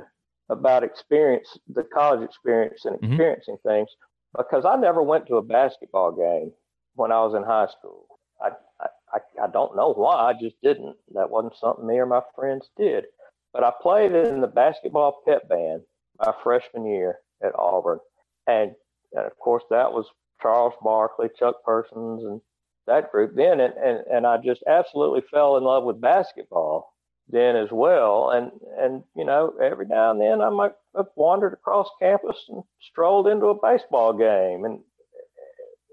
[0.49, 3.13] about experience, the college experience and mm-hmm.
[3.13, 3.69] experiencing mm-hmm.
[3.69, 3.89] things,
[4.37, 6.51] because I never went to a basketball game
[6.95, 8.05] when I was in high school.
[8.41, 8.49] I,
[8.81, 10.29] I, I don't know why.
[10.29, 10.95] I just didn't.
[11.13, 13.05] That wasn't something me or my friends did.
[13.53, 15.81] But I played in the basketball pep band
[16.19, 17.99] my freshman year at Auburn.
[18.47, 18.71] And,
[19.13, 20.05] and of course, that was
[20.41, 22.41] Charles Barkley, Chuck Persons, and
[22.87, 23.59] that group then.
[23.59, 26.93] And, and, and I just absolutely fell in love with basketball
[27.27, 28.31] then as well.
[28.31, 32.63] And, and, you know, every now and then I might have wandered across campus and
[32.81, 34.79] strolled into a baseball game and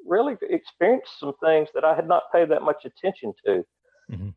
[0.06, 3.64] really experienced some things that I had not paid that much attention to
[4.10, 4.28] mm-hmm.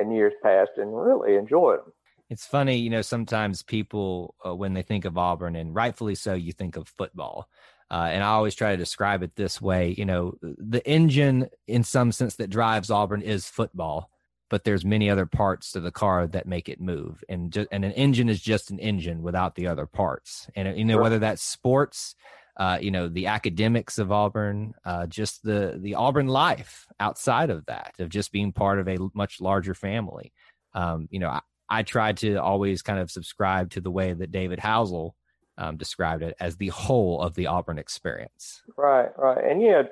[0.00, 1.92] in years past and really enjoyed them.
[2.28, 6.34] It's funny, you know, sometimes people, uh, when they think of Auburn, and rightfully so,
[6.34, 7.48] you think of football.
[7.90, 11.82] Uh, and I always try to describe it this way you know, the engine, in
[11.82, 14.10] some sense, that drives Auburn is football,
[14.48, 17.24] but there's many other parts to the car that make it move.
[17.28, 20.48] And, just, and an engine is just an engine without the other parts.
[20.54, 22.14] And, you know, whether that's sports,
[22.56, 27.64] uh, you know the academics of Auburn, uh, just the the Auburn life outside of
[27.66, 30.32] that, of just being part of a much larger family.
[30.74, 34.32] Um, you know, I, I tried to always kind of subscribe to the way that
[34.32, 35.14] David Housel
[35.56, 38.62] um, described it as the whole of the Auburn experience.
[38.76, 39.44] Right, right.
[39.44, 39.82] And yeah,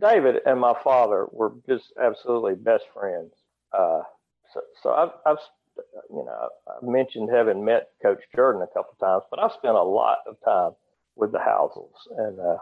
[0.00, 3.32] David and my father were just absolutely best friends.
[3.72, 4.02] Uh,
[4.52, 5.38] so, so I've, I've,
[6.10, 9.76] you know, I've mentioned having met Coach Jordan a couple of times, but I've spent
[9.76, 10.72] a lot of time
[11.16, 12.56] with the Housels and uh,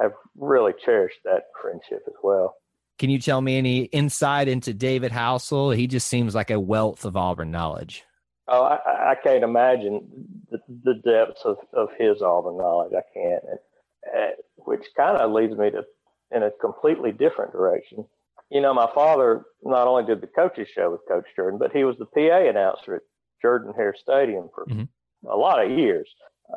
[0.00, 2.56] have really cherished that friendship as well.
[2.98, 5.74] Can you tell me any insight into David Housel?
[5.74, 8.04] He just seems like a wealth of Auburn knowledge.
[8.48, 10.02] Oh, I, I can't imagine
[10.50, 12.92] the, the, depths of, of his Auburn knowledge.
[12.92, 13.58] I can't, and,
[14.16, 15.84] uh, which kind of leads me to
[16.34, 18.04] in a completely different direction.
[18.50, 21.84] You know, my father not only did the coaches show with Coach Jordan, but he
[21.84, 23.02] was the PA announcer at
[23.40, 25.28] Jordan Hare Stadium for mm-hmm.
[25.28, 26.08] a lot of years.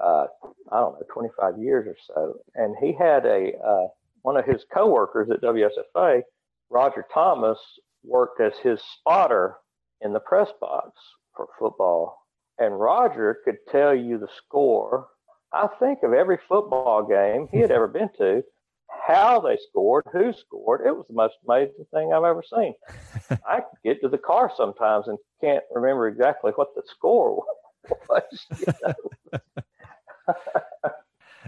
[0.02, 0.26] Uh,
[0.72, 2.34] I don't know, 25 years or so.
[2.56, 3.88] And he had a uh,
[4.24, 6.22] one of his coworkers at WSFA
[6.70, 7.60] Roger Thomas
[8.04, 9.58] worked as his spotter
[10.02, 10.92] in the press box
[11.36, 12.18] for football.
[12.58, 15.08] And Roger could tell you the score,
[15.54, 18.44] I think, of every football game he had ever been to,
[19.08, 20.82] how they scored, who scored.
[20.86, 22.74] It was the most amazing thing I've ever seen.
[23.46, 27.44] I get to the car sometimes and can't remember exactly what the score
[28.10, 28.46] was.
[28.60, 29.40] You know?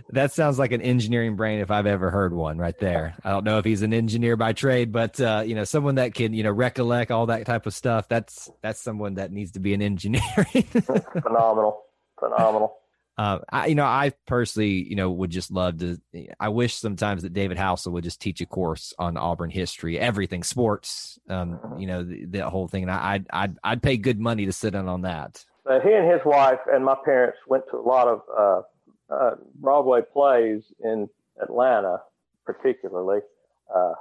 [0.09, 3.15] that sounds like an engineering brain if I've ever heard one right there.
[3.23, 6.13] I don't know if he's an engineer by trade, but uh, you know, someone that
[6.13, 8.07] can, you know, recollect all that type of stuff.
[8.07, 10.21] That's that's someone that needs to be an engineer.
[11.21, 11.83] Phenomenal.
[12.19, 12.77] Phenomenal.
[13.17, 15.99] Uh, I, you know, I personally, you know, would just love to.
[16.39, 20.43] I wish sometimes that David Housel would just teach a course on Auburn history, everything,
[20.43, 21.79] sports, um, mm-hmm.
[21.79, 22.83] you know, the, the, whole thing.
[22.83, 25.43] And I, I'd, I'd, I'd pay good money to sit in on that.
[25.83, 30.01] He and his wife and my parents went to a lot of uh, uh, Broadway
[30.01, 31.09] plays in
[31.41, 32.01] Atlanta,
[32.45, 33.19] particularly.
[33.73, 33.93] Uh,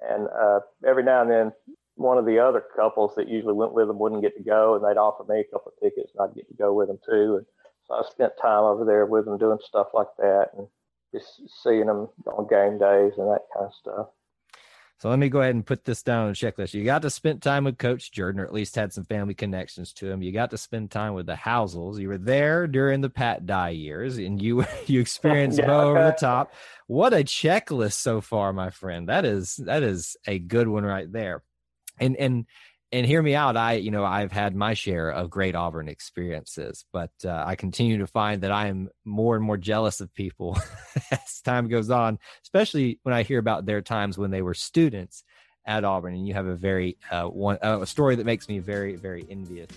[0.00, 1.52] and uh, every now and then
[1.94, 4.84] one of the other couples that usually went with them wouldn't get to go, and
[4.84, 7.36] they'd offer me a couple of tickets, and I'd get to go with them too.
[7.36, 7.46] And
[7.86, 10.66] so I spent time over there with them doing stuff like that, and
[11.14, 14.06] just seeing them on game days and that kind of stuff.
[15.02, 16.74] So let me go ahead and put this down on the checklist.
[16.74, 19.92] You got to spend time with Coach Jordan, or at least had some family connections
[19.94, 20.22] to him.
[20.22, 21.98] You got to spend time with the Housels.
[21.98, 26.04] You were there during the Pat Dye years, and you you experienced yeah, Bo over
[26.04, 26.52] the top.
[26.86, 29.08] What a checklist so far, my friend.
[29.08, 31.42] That is that is a good one right there.
[31.98, 32.46] And and
[32.92, 33.56] and hear me out.
[33.56, 37.98] I, you know, I've had my share of great Auburn experiences, but uh, I continue
[37.98, 40.58] to find that I am more and more jealous of people
[41.10, 45.24] as time goes on, especially when I hear about their times when they were students
[45.64, 46.14] at Auburn.
[46.14, 49.24] And you have a very uh, one uh, a story that makes me very, very
[49.30, 49.70] envious.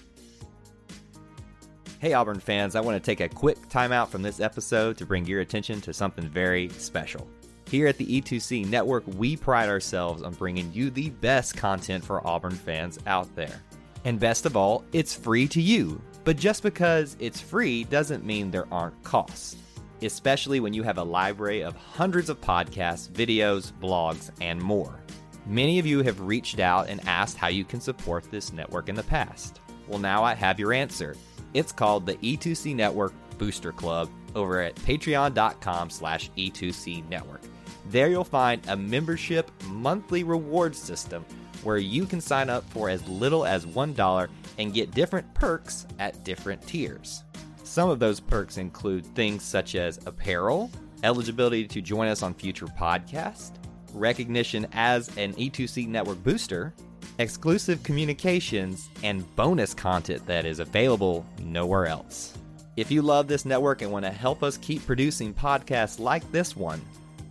[2.00, 2.76] Hey, Auburn fans!
[2.76, 5.94] I want to take a quick timeout from this episode to bring your attention to
[5.94, 7.28] something very special.
[7.70, 12.26] Here at the E2C Network, we pride ourselves on bringing you the best content for
[12.26, 13.62] Auburn fans out there.
[14.04, 16.00] And best of all, it's free to you.
[16.24, 19.58] But just because it's free doesn't mean there aren't costs,
[20.04, 25.00] especially when you have a library of hundreds of podcasts, videos, blogs, and more.
[25.48, 28.96] Many of you have reached out and asked how you can support this network in
[28.96, 29.60] the past.
[29.88, 31.16] Well, now I have your answer.
[31.54, 37.42] It's called the E2C Network Booster Club over at patreon.com slash E2C Network.
[37.90, 41.26] There you'll find a membership monthly reward system
[41.64, 46.24] where you can sign up for as little as $1 and get different perks at
[46.24, 47.24] different tiers.
[47.64, 50.72] Some of those perks include things such as apparel,
[51.04, 53.52] eligibility to join us on future podcasts,
[53.94, 56.74] recognition as an E2C network booster,
[57.20, 62.38] exclusive communications, and bonus content that is available nowhere else.
[62.78, 66.56] If you love this network and want to help us keep producing podcasts like this
[66.56, 66.82] one,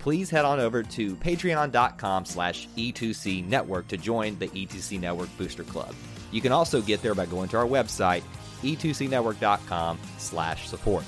[0.05, 5.65] please head on over to patreon.com slash E2C Network to join the E2C Network Booster
[5.65, 5.95] Club.
[6.31, 8.23] You can also get there by going to our website,
[8.61, 11.05] e2cnetwork.com slash support.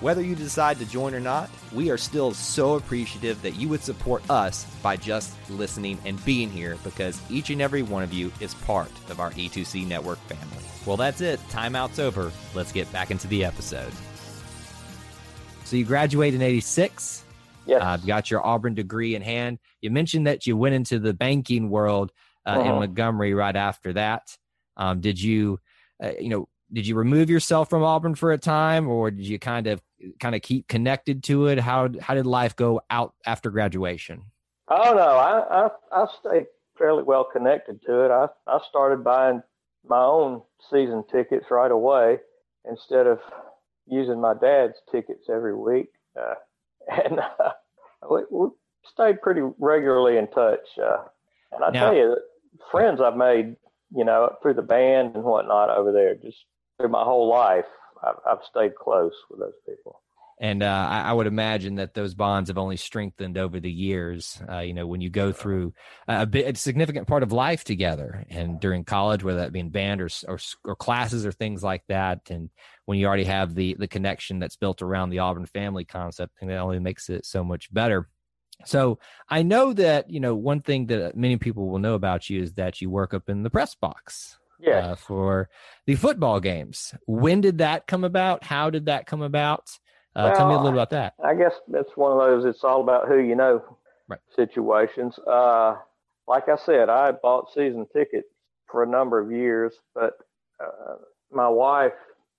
[0.00, 3.82] Whether you decide to join or not, we are still so appreciative that you would
[3.82, 8.30] support us by just listening and being here because each and every one of you
[8.40, 10.64] is part of our E2C Network family.
[10.84, 11.40] Well, that's it.
[11.48, 12.30] Timeout's over.
[12.54, 13.92] Let's get back into the episode.
[15.64, 17.23] So you graduate in 86.
[17.66, 17.82] Yes.
[17.82, 19.58] Uh, got your Auburn degree in hand.
[19.80, 22.12] You mentioned that you went into the banking world
[22.46, 22.60] uh, uh-huh.
[22.60, 24.36] in Montgomery right after that.
[24.76, 25.60] Um, did you,
[26.02, 29.38] uh, you know, did you remove yourself from Auburn for a time, or did you
[29.38, 29.80] kind of
[30.18, 31.58] kind of keep connected to it?
[31.58, 34.24] How how did life go out after graduation?
[34.68, 36.46] Oh no, I I, I stayed
[36.76, 38.10] fairly well connected to it.
[38.10, 39.42] I I started buying
[39.86, 42.18] my own season tickets right away
[42.68, 43.20] instead of
[43.86, 45.90] using my dad's tickets every week.
[46.18, 46.34] Uh,
[47.04, 47.52] and uh,
[48.10, 48.48] we, we,
[48.92, 50.60] stayed pretty regularly in touch.
[50.78, 51.04] Uh,
[51.52, 52.16] and I now, tell you,
[52.70, 53.56] friends I've made,
[53.96, 56.36] you know, through the band and whatnot over there, just
[56.78, 57.64] through my whole life,
[58.06, 60.02] I've, I've stayed close with those people.
[60.40, 64.42] And uh, I, I, would imagine that those bonds have only strengthened over the years.
[64.50, 65.74] Uh, you know, when you go through
[66.08, 69.70] a, bit, a significant part of life together, and during college, whether that be in
[69.70, 72.50] band or, or, or classes or things like that, and
[72.84, 76.50] when you already have the the connection that's built around the Auburn family concept, and
[76.50, 78.08] that only makes it so much better.
[78.64, 82.42] So I know that you know one thing that many people will know about you
[82.42, 84.38] is that you work up in the press box.
[84.60, 84.78] Yeah.
[84.78, 85.50] Uh, for
[85.84, 86.94] the football games.
[87.06, 88.44] When did that come about?
[88.44, 89.68] How did that come about?
[90.16, 91.14] Uh, well, tell me a little about that.
[91.24, 92.44] I guess that's one of those.
[92.44, 93.62] It's all about who you know
[94.08, 94.20] right.
[94.34, 95.18] situations.
[95.26, 95.76] Uh,
[96.28, 98.28] like I said, I bought season tickets
[98.70, 100.14] for a number of years, but
[100.60, 100.96] uh,
[101.32, 101.92] my wife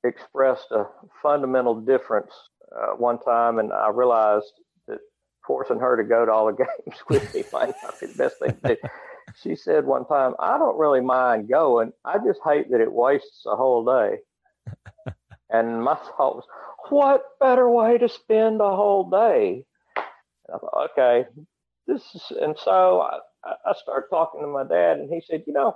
[0.03, 0.85] expressed a
[1.21, 2.31] fundamental difference
[2.75, 4.53] uh, one time, and I realized
[4.87, 4.99] that
[5.45, 6.53] forcing her to go to all the
[6.85, 8.89] games with me might not be the best thing to do.
[9.41, 11.91] She said one time, "I don't really mind going.
[12.05, 14.19] I just hate that it wastes a whole day."
[15.49, 16.45] And my thought was,
[16.89, 19.63] what better way to spend a whole day?
[19.95, 21.25] And I thought, okay,
[21.87, 23.19] this is, and so I,
[23.65, 25.75] I started talking to my dad, and he said, you know,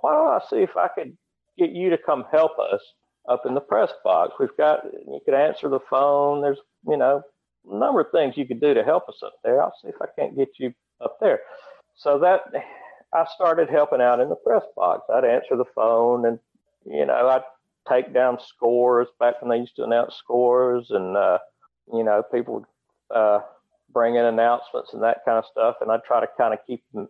[0.00, 1.16] why don't I see if I could
[1.58, 2.80] get you to come help us
[3.28, 4.34] up in the press box?
[4.38, 6.42] We've got, you could answer the phone.
[6.42, 7.22] There's, you know,
[7.68, 9.62] a number of things you could do to help us up there.
[9.62, 11.40] I'll see if I can't get you up there.
[11.96, 12.42] So that
[13.12, 15.02] I started helping out in the press box.
[15.12, 16.38] I'd answer the phone, and
[16.84, 17.42] you know, I'd
[17.88, 21.38] take down scores back when they used to announce scores, and uh,
[21.92, 23.40] you know people would uh,
[23.92, 26.82] bring in announcements and that kind of stuff, and I'd try to kind of keep
[26.94, 27.08] him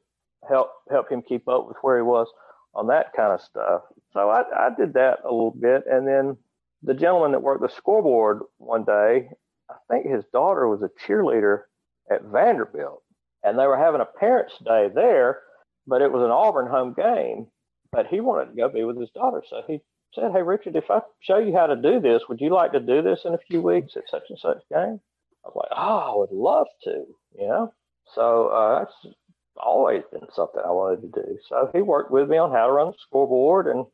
[0.49, 2.29] help help him keep up with where he was
[2.74, 3.83] on that kind of stuff.
[4.12, 6.37] So I, I did that a little bit, and then
[6.83, 9.31] the gentleman that worked the scoreboard one day,
[9.70, 11.62] I think his daughter was a cheerleader
[12.11, 13.03] at Vanderbilt,
[13.43, 15.41] and they were having a parents' day there.
[15.87, 17.47] but it was an Auburn home game.
[17.91, 19.81] But he wanted to go be with his daughter, so he
[20.14, 22.80] said, "Hey, Richard, if I show you how to do this, would you like to
[22.80, 25.00] do this in a few weeks at such and such game?"
[25.44, 27.06] I was like, "Oh, I would love to,"
[27.38, 27.72] you know.
[28.14, 29.14] So uh, that's
[29.56, 31.38] always been something I wanted to do.
[31.48, 33.86] So he worked with me on how to run the scoreboard, and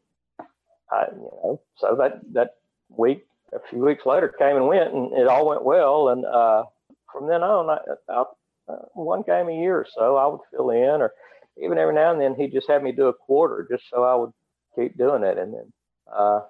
[0.90, 2.56] I, you know, so that that
[2.88, 6.08] week, a few weeks later, came and went, and it all went well.
[6.08, 6.64] And uh,
[7.12, 8.36] from then on, I, about
[8.68, 11.12] uh, one game a year or so, I would fill in, or
[11.62, 14.14] even every now and then he'd just had me do a quarter, just so I
[14.14, 14.32] would
[14.76, 15.38] keep doing it.
[15.38, 15.72] And then,
[16.12, 16.40] uh,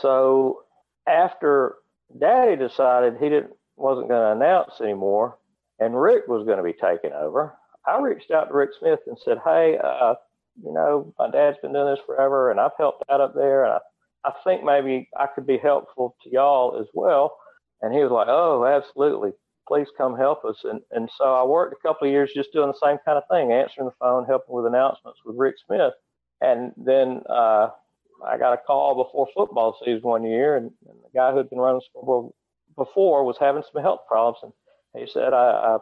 [0.00, 0.62] so
[1.06, 1.76] after
[2.18, 5.38] Daddy decided he didn't wasn't going to announce anymore,
[5.80, 7.54] and Rick was going to be taking over,
[7.86, 10.14] I reached out to Rick Smith and said, "Hey, uh,
[10.62, 13.74] you know, my dad's been doing this forever, and I've helped out up there, and
[13.74, 17.36] I, I think maybe I could be helpful to y'all as well."
[17.82, 19.32] And he was like, "Oh, absolutely.
[19.68, 22.68] Please come help us." And and so I worked a couple of years just doing
[22.68, 25.92] the same kind of thing, answering the phone, helping with announcements with Rick Smith,
[26.40, 27.70] and then uh,
[28.26, 31.58] I got a call before football season one year, and, and the guy who'd been
[31.58, 32.32] running the scoreboard
[32.76, 35.78] before was having some health problems, and he said, I, I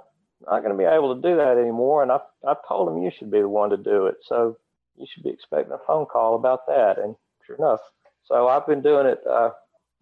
[0.47, 2.03] not going to be able to do that anymore.
[2.03, 4.16] And I, I told him you should be the one to do it.
[4.22, 4.57] So
[4.97, 6.99] you should be expecting a phone call about that.
[6.99, 7.14] And
[7.47, 7.80] sure enough,
[8.24, 9.51] so I've been doing it uh,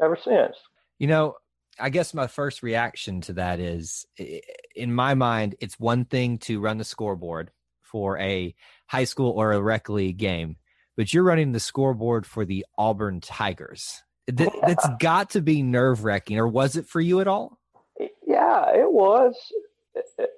[0.02, 0.56] ever since.
[0.98, 1.36] You know,
[1.78, 4.06] I guess my first reaction to that is
[4.74, 7.50] in my mind, it's one thing to run the scoreboard
[7.82, 8.54] for a
[8.86, 10.56] high school or a rec league game,
[10.96, 14.02] but you're running the scoreboard for the Auburn Tigers.
[14.26, 17.58] That, has got to be nerve wracking, or was it for you at all?
[18.26, 19.34] Yeah, it was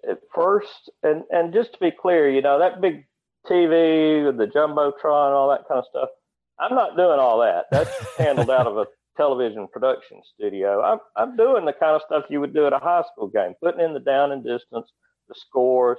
[0.09, 3.07] at first, and and just to be clear, you know that big
[3.47, 6.09] TV with the jumbotron and all that kind of stuff.
[6.59, 7.67] I'm not doing all that.
[7.71, 8.87] That's handled out of a
[9.17, 10.83] television production studio.
[10.83, 13.55] I'm I'm doing the kind of stuff you would do at a high school game,
[13.63, 14.91] putting in the down and distance,
[15.29, 15.99] the scores.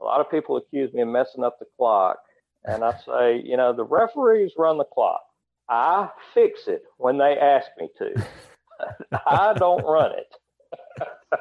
[0.00, 2.18] A lot of people accuse me of messing up the clock,
[2.64, 5.22] and I say, you know, the referees run the clock.
[5.68, 8.26] I fix it when they ask me to.
[9.26, 10.34] I don't run it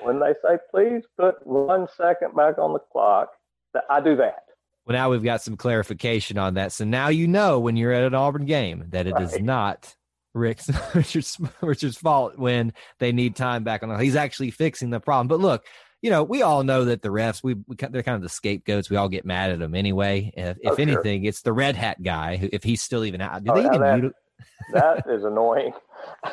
[0.00, 3.30] when they say, please put one second back on the clock,
[3.88, 4.44] I do that.
[4.84, 6.72] Well, now we've got some clarification on that.
[6.72, 9.22] So now you know when you're at an Auburn game that it right.
[9.22, 9.94] is not
[10.34, 13.98] Rick's Richard's, Richard's fault when they need time back on the.
[13.98, 15.28] He's actually fixing the problem.
[15.28, 15.64] But look,
[16.02, 18.90] you know, we all know that the refs, we, we they're kind of the scapegoats.
[18.90, 20.32] We all get mad at them anyway.
[20.36, 21.28] If, oh, if oh, anything, sure.
[21.28, 22.36] it's the red hat guy.
[22.36, 23.80] Who, if he's still even out, do oh, they even?
[24.72, 25.72] That, that is annoying.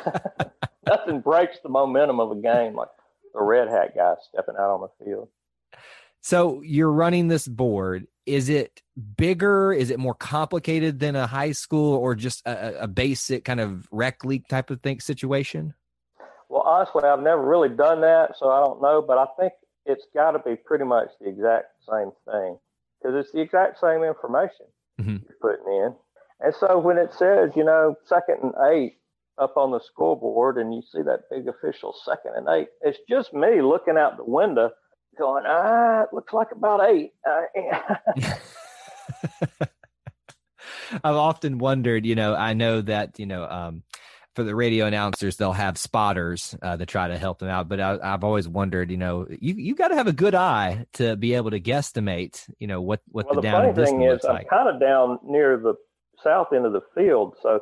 [0.86, 2.88] Nothing breaks the momentum of a game like
[3.32, 5.28] the red hat guy stepping out on the field.
[6.20, 8.08] So you're running this board.
[8.26, 8.82] Is it
[9.16, 9.72] bigger?
[9.72, 13.88] Is it more complicated than a high school or just a, a basic kind of
[13.92, 15.74] rec league type of thing situation?
[16.48, 19.00] Well, honestly, I've never really done that, so I don't know.
[19.00, 19.52] But I think
[19.86, 22.58] it's got to be pretty much the exact same thing
[23.00, 24.66] because it's the exact same information
[25.00, 25.16] mm-hmm.
[25.26, 25.94] you're putting in.
[26.40, 29.00] And so when it says, you know, second and eight,
[29.40, 32.68] up on the scoreboard and you see that big official second and eight.
[32.82, 34.70] It's just me looking out the window
[35.18, 37.12] going, ah, it looks like about eight.
[41.04, 43.82] I've often wondered, you know, I know that, you know, um,
[44.34, 47.68] for the radio announcers, they'll have spotters uh, to try to help them out.
[47.68, 50.86] But I, have always wondered, you know, you you got to have a good eye
[50.94, 54.24] to be able to guesstimate, you know, what what well, the, the down thing is,
[54.24, 55.74] I'm kind of down near the
[56.22, 57.60] south end of the field, so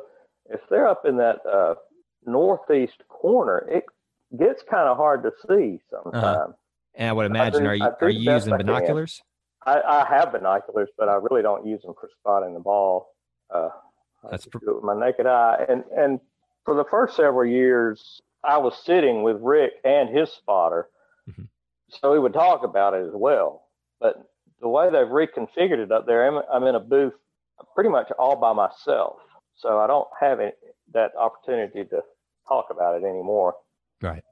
[0.49, 1.75] if they're up in that uh,
[2.25, 3.85] northeast corner, it
[4.37, 6.23] gets kind of hard to see sometimes.
[6.23, 6.47] Uh-huh.
[6.95, 9.21] And I would imagine, I do, are you, are you using binoculars?
[9.65, 13.13] I, I, have binoculars, but I really don't use them for spotting the ball.
[13.53, 13.69] Uh,
[14.29, 15.65] That's pr- with my naked eye.
[15.67, 16.19] And and
[16.69, 20.87] for the first several years, I was sitting with Rick and his spotter,
[21.27, 21.45] mm-hmm.
[21.89, 23.63] so we would talk about it as well.
[23.99, 24.17] But
[24.61, 27.13] the way they've reconfigured it up there, I'm, I'm in a booth
[27.73, 29.15] pretty much all by myself.
[29.55, 30.51] So I don't have any,
[30.93, 32.01] that opportunity to
[32.47, 33.55] talk about it anymore.
[33.99, 34.23] Right.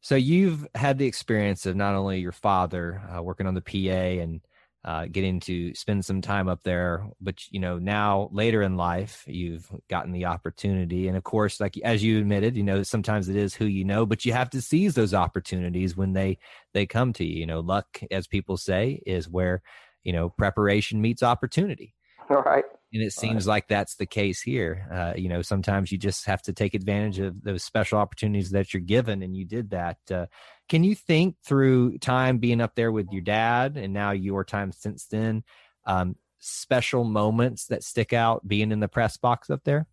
[0.00, 4.20] So you've had the experience of not only your father uh, working on the PA
[4.20, 4.40] and
[4.84, 9.24] uh, getting to spend some time up there, but you know now later in life
[9.26, 13.36] you've gotten the opportunity, and of course, like as you admitted, you know sometimes it
[13.36, 16.38] is who you know, but you have to seize those opportunities when they
[16.72, 17.40] they come to you.
[17.40, 19.62] You know, luck, as people say, is where
[20.02, 21.94] you know preparation meets opportunity.
[22.28, 22.64] All right
[22.94, 24.86] and it seems like that's the case here.
[24.90, 28.72] Uh, you know, sometimes you just have to take advantage of those special opportunities that
[28.72, 29.98] you're given, and you did that.
[30.08, 30.26] Uh,
[30.68, 34.70] can you think through time being up there with your dad, and now your time
[34.70, 35.42] since then?
[35.84, 39.88] Um, special moments that stick out being in the press box up there?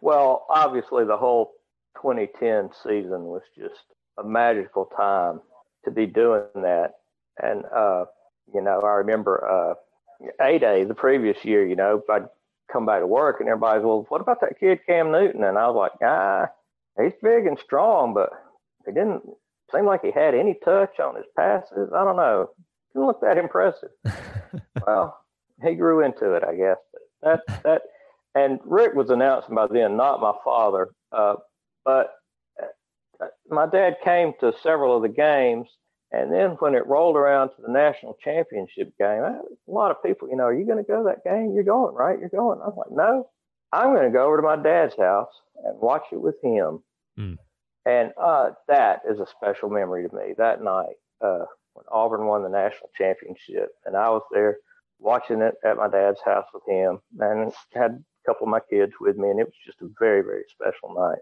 [0.00, 1.52] Well, obviously, the whole
[2.00, 3.82] 2010 season was just
[4.18, 5.40] a magical time
[5.84, 6.92] to be doing that,
[7.42, 8.04] and uh,
[8.54, 9.74] you know, I remember uh,
[10.40, 12.26] A Day the previous year, you know, I'd
[12.72, 15.44] come back to work and everybody's, well, what about that kid Cam Newton?
[15.44, 16.48] And I was like, ah,
[17.00, 18.30] he's big and strong, but
[18.84, 19.22] he didn't
[19.74, 21.90] seem like he had any touch on his passes.
[21.94, 22.50] I don't know.
[22.92, 23.90] Didn't look that impressive.
[24.86, 25.18] well,
[25.62, 26.76] he grew into it, I guess.
[27.22, 27.82] But That that
[28.34, 31.36] and Rick was announcing by then, not my father, uh,
[31.84, 32.12] but
[32.62, 35.68] uh, my dad came to several of the games,
[36.12, 40.28] and then when it rolled around to the national championship game, a lot of people,
[40.28, 41.52] you know, are you going to go to that game?
[41.54, 42.18] You're going, right?
[42.18, 42.60] You're going.
[42.64, 43.28] I'm like, no,
[43.72, 45.32] I'm going to go over to my dad's house
[45.64, 46.82] and watch it with him.
[47.18, 47.38] Mm.
[47.84, 50.34] And uh, that is a special memory to me.
[50.38, 51.44] That night uh,
[51.74, 54.58] when Auburn won the national championship, and I was there
[54.98, 58.92] watching it at my dad's house with him, and had a couple of my kids
[59.00, 61.18] with me, and it was just a very, very special night.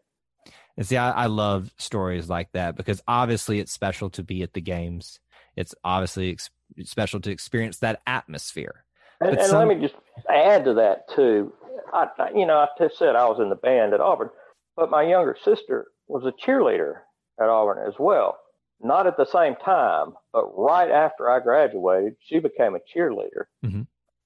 [0.77, 4.53] And see, I, I love stories like that because obviously it's special to be at
[4.53, 5.21] the games.
[5.57, 6.51] It's obviously ex-
[6.83, 8.85] special to experience that atmosphere.
[9.21, 9.69] And, and some...
[9.69, 9.95] let me just
[10.29, 11.53] add to that too.
[11.93, 14.31] I, you know, I just said I was in the band at Auburn,
[14.77, 16.97] but my younger sister was a cheerleader
[17.41, 18.39] at Auburn as well.
[18.81, 23.45] Not at the same time, but right after I graduated, she became a cheerleader.
[23.65, 23.83] Mm-hmm.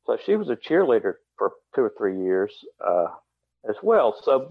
[0.07, 2.53] So she was a cheerleader for two or three years
[2.85, 3.09] uh,
[3.69, 4.19] as well.
[4.25, 4.51] So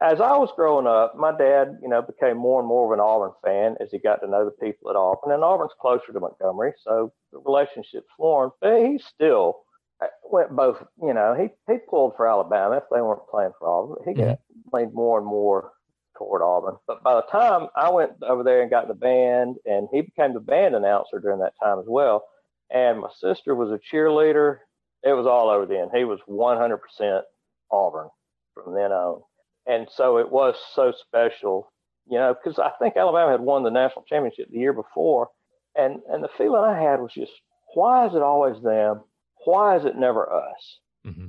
[0.00, 3.04] as I was growing up, my dad, you know, became more and more of an
[3.04, 5.32] Auburn fan as he got to know the people at Auburn.
[5.32, 8.52] And Auburn's closer to Montgomery, so the relationship formed.
[8.60, 9.60] But he still
[10.02, 13.68] uh, went both, you know, he, he pulled for Alabama if they weren't playing for
[13.68, 14.04] Auburn.
[14.04, 14.30] He mm-hmm.
[14.30, 14.40] got
[14.70, 15.72] played more and more
[16.18, 16.76] toward Auburn.
[16.86, 20.00] But by the time I went over there and got in the band, and he
[20.00, 22.24] became the band announcer during that time as well.
[22.70, 24.58] And my sister was a cheerleader.
[25.02, 25.88] It was all over then.
[25.94, 27.22] He was 100%
[27.70, 28.08] Auburn
[28.54, 29.22] from then on
[29.66, 31.72] and so it was so special,
[32.06, 35.28] you know, because I think Alabama had won the national championship the year before,
[35.74, 37.32] and and the feeling I had was just,
[37.74, 39.02] why is it always them?
[39.44, 40.78] Why is it never us?
[41.06, 41.26] Mm-hmm.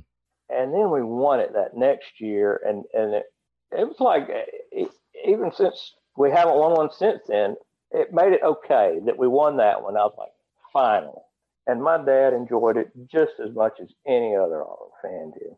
[0.48, 3.24] And then we won it that next year, and and it,
[3.72, 4.90] it was like it,
[5.26, 7.56] even since we haven't won one since then,
[7.90, 9.96] it made it okay that we won that one.
[9.96, 10.30] I was like,
[10.72, 11.22] finally.
[11.66, 15.56] And my dad enjoyed it just as much as any other Auburn fan did.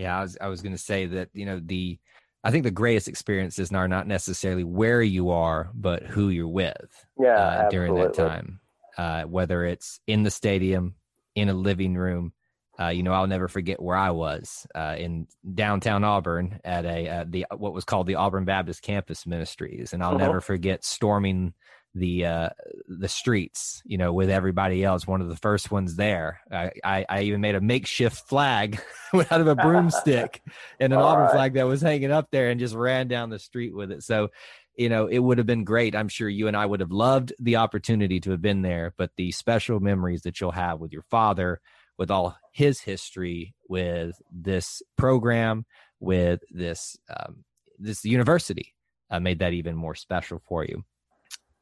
[0.00, 1.98] Yeah, I was I was going to say that you know the
[2.42, 7.06] I think the greatest experiences are not necessarily where you are, but who you're with.
[7.18, 8.60] Yeah, uh, during that time,
[8.96, 10.94] uh, whether it's in the stadium,
[11.34, 12.32] in a living room.
[12.80, 17.08] Uh, you know, I'll never forget where I was uh, in downtown Auburn at a
[17.08, 20.26] uh, the what was called the Auburn Baptist Campus Ministries, and I'll uh-huh.
[20.26, 21.52] never forget storming
[21.94, 22.48] the uh
[22.86, 26.40] the streets you know with everybody else one of the first ones there.
[26.50, 28.80] I i, I even made a makeshift flag
[29.14, 30.42] out of a broomstick
[30.80, 31.32] and an All auburn right.
[31.32, 34.02] flag that was hanging up there and just ran down the street with it.
[34.02, 34.28] So
[34.76, 35.96] you know it would have been great.
[35.96, 39.10] I'm sure you and i would have loved the opportunity to have been there but
[39.16, 41.60] the special memories that you'll have with your father
[41.98, 45.66] with all his history with this program
[45.98, 47.44] with this um,
[47.78, 48.74] this university
[49.10, 50.84] uh, made that even more special for you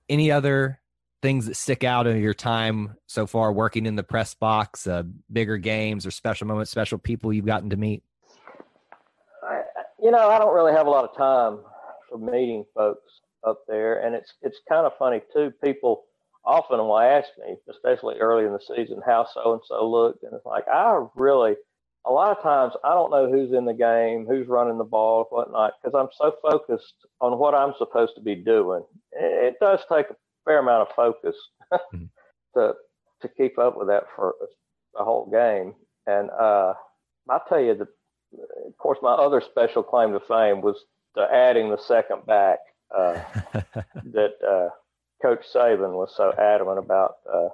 [0.09, 0.81] any other
[1.23, 5.03] things that stick out of your time so far working in the press box, uh,
[5.33, 8.03] bigger games or special moments, special people you've gotten to meet?
[9.43, 9.63] I,
[10.01, 11.59] you know, I don't really have a lot of time
[12.09, 15.53] for meeting folks up there, and it's it's kind of funny too.
[15.65, 16.05] People
[16.45, 20.33] often will ask me, especially early in the season, how so and so looked, and
[20.35, 21.55] it's like I really.
[22.09, 25.27] A lot of times, I don't know who's in the game, who's running the ball,
[25.31, 28.83] whatnot, because I'm so focused on what I'm supposed to be doing
[29.13, 31.37] it does take a fair amount of focus
[31.73, 32.05] mm-hmm.
[32.55, 32.75] to
[33.21, 34.35] to keep up with that for
[34.95, 35.75] the whole game.
[36.07, 36.75] And uh,
[37.29, 37.89] I tell you, the,
[38.67, 40.77] of course, my other special claim to fame was
[41.17, 42.61] to adding the second back
[42.97, 43.21] uh,
[44.13, 44.69] that uh,
[45.21, 47.49] Coach Saban was so adamant about uh,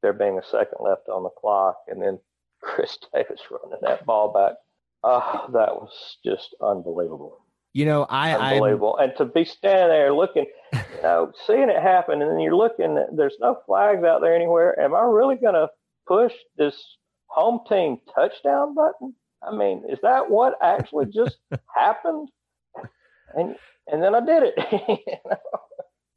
[0.00, 2.18] there being a second left on the clock, and then
[2.62, 4.56] Chris Davis running that ball back.
[5.02, 7.38] Uh, that was just unbelievable.
[7.72, 9.10] You know, I unbelievable, I'm...
[9.10, 13.02] and to be standing there looking, you know, seeing it happen, and then you're looking.
[13.14, 14.78] There's no flags out there anywhere.
[14.78, 15.68] Am I really going to
[16.06, 16.74] push this
[17.26, 19.14] home team touchdown button?
[19.42, 21.38] I mean, is that what actually just
[21.74, 22.28] happened?
[23.34, 23.54] And
[23.86, 24.98] and then I did it.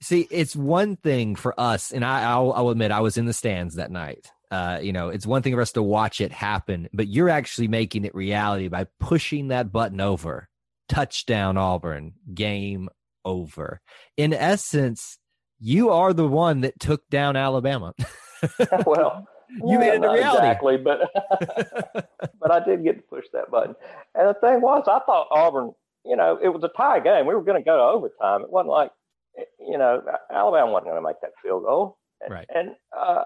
[0.01, 3.31] See, it's one thing for us, and I, I'll, I'll admit I was in the
[3.31, 4.31] stands that night.
[4.53, 7.67] Uh, you know, it's one thing for us to watch it happen, but you're actually
[7.67, 10.47] making it reality by pushing that button over
[10.87, 12.87] touchdown Auburn, game
[13.25, 13.81] over.
[14.15, 15.17] In essence,
[15.59, 17.95] you are the one that took down Alabama.
[18.85, 20.45] well, you made it a reality.
[20.45, 20.99] Exactly, but
[22.39, 23.73] but I did get to push that button.
[24.13, 25.71] And the thing was, I thought Auburn,
[26.05, 27.25] you know, it was a tie game.
[27.25, 28.43] We were going to go to overtime.
[28.43, 28.91] It wasn't like,
[29.59, 29.99] you know,
[30.31, 31.97] Alabama wasn't going to make that field goal.
[32.21, 32.47] And, right.
[32.53, 33.23] And uh,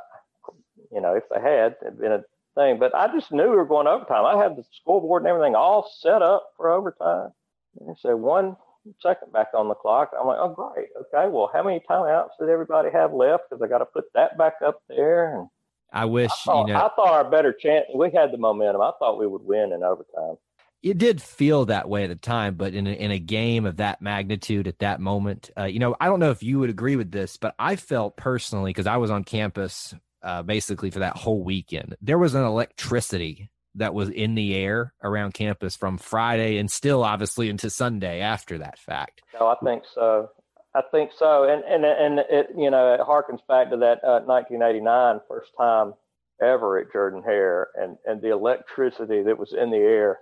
[0.92, 2.24] you know, if they had, it'd been a
[2.56, 2.80] thing.
[2.80, 4.26] But I just knew we were going overtime.
[4.26, 7.32] I had the scoreboard and everything all set up for overtime.
[7.80, 8.58] And said one
[9.02, 10.12] second back on the clock.
[10.20, 11.30] I'm like, oh great, okay.
[11.30, 13.44] Well, how many timeouts did everybody have left?
[13.50, 15.38] Because I got to put that back up there.
[15.38, 15.50] And
[15.92, 16.80] I wish I thought, you know.
[16.80, 17.86] I thought our better chance.
[17.94, 18.82] We had the momentum.
[18.82, 20.36] I thought we would win in overtime.
[20.84, 23.78] It did feel that way at the time, but in a, in a game of
[23.78, 26.96] that magnitude at that moment, uh, you know, I don't know if you would agree
[26.96, 31.18] with this, but I felt personally because I was on campus uh, basically for that
[31.18, 31.96] whole weekend.
[32.02, 37.04] There was an electricity that was in the air around campus from Friday and still
[37.04, 39.22] obviously into Sunday after that fact.
[39.40, 40.30] No, I think so.
[40.76, 44.22] I think so, and and and it you know it harkens back to that uh,
[44.26, 45.94] 1989 first time
[46.42, 50.20] ever at Jordan Hare, and and the electricity that was in the air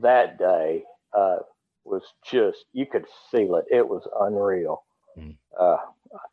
[0.00, 0.84] that day
[1.16, 1.38] uh,
[1.84, 3.66] was just you could feel it.
[3.70, 4.82] It was unreal.
[5.18, 5.36] Mm.
[5.58, 5.76] Uh,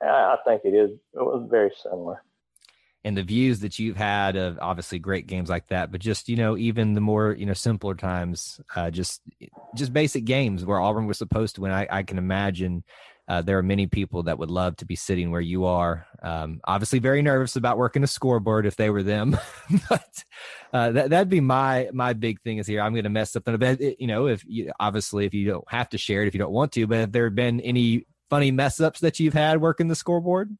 [0.01, 0.91] I think it is.
[0.91, 2.21] It was very similar
[3.05, 6.35] and the views that you've had of obviously great games like that, but just you
[6.35, 9.21] know even the more you know simpler times, uh, just
[9.75, 11.71] just basic games where Auburn was supposed to win.
[11.71, 12.83] I, I can imagine
[13.27, 16.07] uh, there are many people that would love to be sitting where you are.
[16.23, 19.37] Um, obviously, very nervous about working a scoreboard if they were them,
[19.89, 20.23] but
[20.73, 22.81] uh, that that'd be my my big thing is here.
[22.81, 23.79] I'm going to mess something up.
[23.79, 26.51] You know, if you, obviously if you don't have to share it if you don't
[26.51, 29.95] want to, but have there been any funny mess ups that you've had working the
[29.95, 30.57] scoreboard?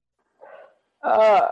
[1.04, 1.48] Uh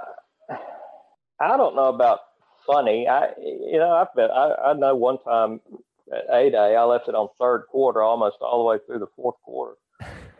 [1.43, 2.19] I don't know about
[2.65, 3.07] funny.
[3.07, 5.59] I, you know, I've been, I, I know one time
[6.11, 9.11] at A Day, I left it on third quarter almost all the way through the
[9.15, 9.75] fourth quarter.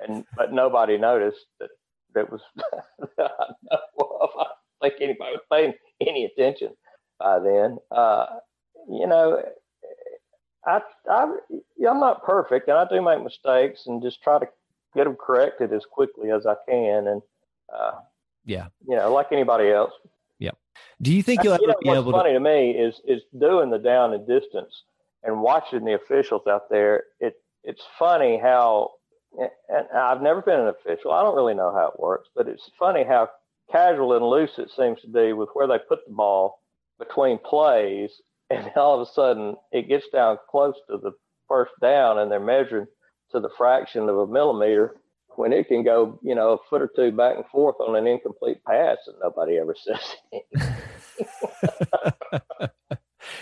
[0.02, 1.70] And, but nobody noticed that
[2.16, 2.42] that was,
[3.20, 3.30] I
[4.00, 4.48] don't
[4.82, 6.70] think anybody was paying any attention
[7.20, 7.78] by then.
[7.92, 8.26] Uh,
[8.90, 9.44] you know,
[10.66, 10.80] I,
[11.10, 14.48] I, I'm not perfect and I do make mistakes and just try to
[14.96, 17.08] get them corrected as quickly as I can.
[17.08, 17.22] And,
[17.74, 17.92] uh,
[18.46, 19.92] yeah, you know, like anybody else.
[21.02, 22.34] Do you think you'll you ever know, be what's able funny to?
[22.36, 24.84] to me is is doing the down and distance
[25.24, 27.04] and watching the officials out there.
[27.20, 28.92] It it's funny how,
[29.38, 31.12] and I've never been an official.
[31.12, 33.30] I don't really know how it works, but it's funny how
[33.72, 36.60] casual and loose it seems to be with where they put the ball
[37.00, 38.12] between plays,
[38.50, 41.12] and all of a sudden it gets down close to the
[41.48, 42.88] first down, and they're measuring
[43.32, 44.96] to the fraction of a millimeter
[45.38, 48.08] when it can go, you know, a foot or two back and forth on an
[48.08, 50.00] incomplete pass and nobody ever says
[50.32, 50.70] anything.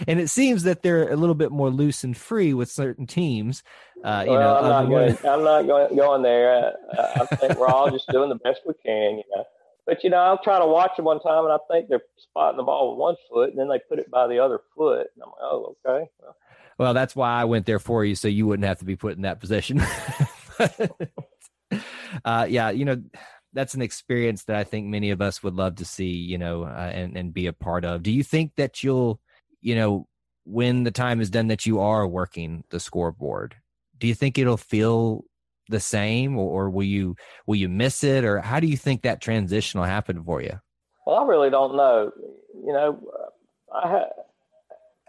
[0.07, 3.63] and it seems that they're a little bit more loose and free with certain teams.
[4.03, 6.73] Uh, you well, know, I'm not, going, I'm not going, going there.
[6.97, 9.45] Uh, I think we're all just doing the best we can, you know.
[9.85, 12.57] But you know, I'll try to watch them one time, and I think they're spotting
[12.57, 15.23] the ball with one foot, and then they put it by the other foot, and
[15.23, 16.09] I'm like, oh, okay.
[16.19, 16.37] Well,
[16.77, 19.15] well that's why I went there for you, so you wouldn't have to be put
[19.15, 19.81] in that position.
[22.25, 23.01] uh, yeah, you know,
[23.53, 26.63] that's an experience that I think many of us would love to see, you know,
[26.63, 28.03] uh, and and be a part of.
[28.03, 29.19] Do you think that you'll,
[29.61, 30.07] you know,
[30.45, 33.55] when the time is done that you are working the scoreboard,
[33.97, 35.25] do you think it'll feel
[35.69, 39.01] the same, or, or will you will you miss it, or how do you think
[39.01, 40.59] that transition will happen for you?
[41.05, 42.11] Well, I really don't know.
[42.65, 42.99] You know,
[43.73, 43.89] I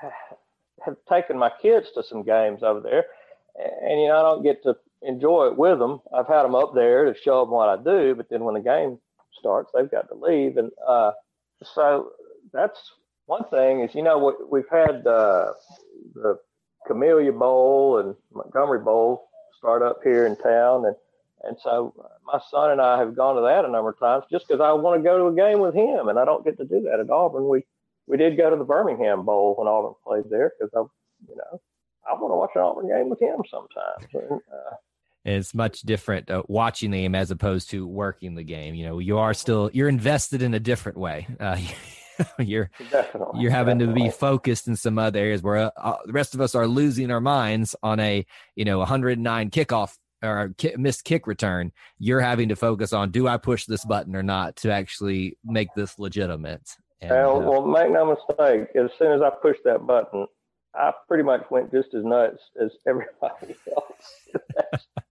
[0.01, 0.11] ha-
[0.85, 3.05] have taken my kids to some games over there,
[3.83, 6.01] and you know, I don't get to enjoy it with them.
[6.15, 8.61] I've had them up there to show them what I do, but then when the
[8.61, 8.99] game
[9.39, 10.57] starts, they've got to leave.
[10.57, 11.13] And uh,
[11.75, 12.11] so
[12.53, 12.79] that's
[13.27, 15.53] one thing is, you know, we've had uh,
[16.15, 16.39] the
[16.87, 20.87] Camellia Bowl and Montgomery Bowl start up here in town.
[20.87, 20.97] And,
[21.45, 21.95] and so
[22.25, 24.73] my son and I have gone to that a number of times just because I
[24.73, 26.09] want to go to a game with him.
[26.09, 27.49] And I don't get to do that at Auburn.
[27.49, 27.65] We,
[28.07, 30.81] we did go to the Birmingham Bowl when Auburn played there because I,
[31.31, 31.61] you know,
[32.09, 34.07] I want to watch an Auburn game with him sometimes.
[34.13, 34.75] And, uh,
[35.25, 38.75] it's much different uh, watching the game as opposed to working the game.
[38.75, 41.27] You know, you are still you're invested in a different way.
[41.39, 41.59] Uh,
[42.39, 44.03] you're definitely, you're having definitely.
[44.03, 46.67] to be focused in some other areas where uh, uh, the rest of us are
[46.67, 51.73] losing our minds on a you know 109 kickoff or ki- missed kick return.
[51.99, 55.69] You're having to focus on do I push this button or not to actually make
[55.75, 56.69] this legitimate.
[57.01, 58.69] And, well, uh, well, make no mistake.
[58.77, 60.27] As soon as I pushed that button,
[60.75, 64.83] I pretty much went just as nuts as everybody else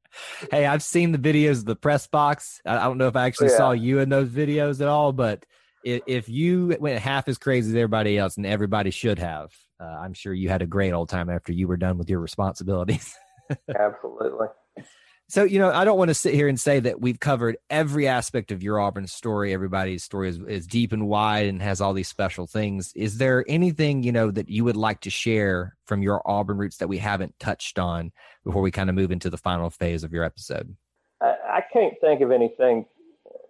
[0.52, 2.62] hey, I've seen the videos of the press box.
[2.66, 3.58] I, don't know if I actually yeah.
[3.58, 5.46] saw you in those videos at all, but
[5.84, 9.86] if, if, you went half as crazy as everybody else, and everybody should have, uh,
[9.86, 13.16] I'm sure you had a great old time after you were done with your responsibilities.
[13.76, 14.48] Absolutely.
[15.32, 18.06] So, you know, I don't want to sit here and say that we've covered every
[18.06, 19.54] aspect of your Auburn story.
[19.54, 22.92] Everybody's story is, is deep and wide and has all these special things.
[22.98, 26.78] Is there anything, you know, that you would like to share from your Auburn roots
[26.78, 28.12] that we haven't touched on
[28.44, 30.76] before we kind of move into the final phase of your episode?
[31.22, 32.86] I, I can't think of anything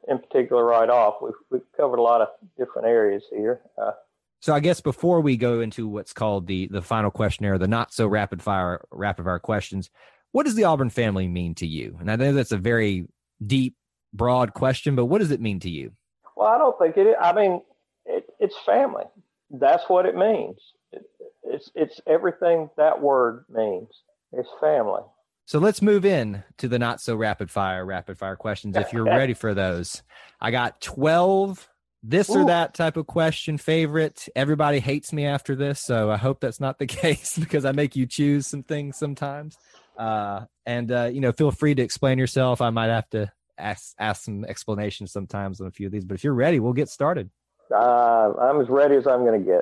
[0.08, 1.16] in particular right off.
[1.20, 2.28] We've, we've covered a lot of
[2.60, 3.62] different areas here.
[3.76, 3.94] Uh,
[4.40, 7.92] So I guess before we go into what's called the the final questionnaire, the not
[7.92, 9.90] so rapid fire rapid fire questions,
[10.32, 11.98] what does the Auburn family mean to you?
[12.00, 13.08] And I know that's a very
[13.46, 13.76] deep,
[14.14, 15.92] broad question, but what does it mean to you?
[16.36, 17.08] Well, I don't think it.
[17.08, 17.16] Is.
[17.20, 17.62] I mean,
[18.06, 19.04] it, it's family.
[19.50, 20.58] That's what it means.
[20.92, 21.04] It,
[21.44, 23.90] it's it's everything that word means.
[24.32, 25.02] It's family.
[25.46, 29.04] So let's move in to the not so rapid fire rapid fire questions if you're
[29.04, 30.02] ready for those.
[30.40, 31.68] I got 12
[32.04, 32.42] this Ooh.
[32.42, 34.28] or that type of question favorite.
[34.36, 37.96] Everybody hates me after this, so I hope that's not the case because I make
[37.96, 39.58] you choose some things sometimes.
[39.98, 42.62] Uh, and uh, you know, feel free to explain yourself.
[42.62, 46.16] I might have to ask ask some explanations sometimes on a few of these, but
[46.16, 47.30] if you're ready, we'll get started.
[47.74, 49.62] Uh, I'm as ready as I'm going to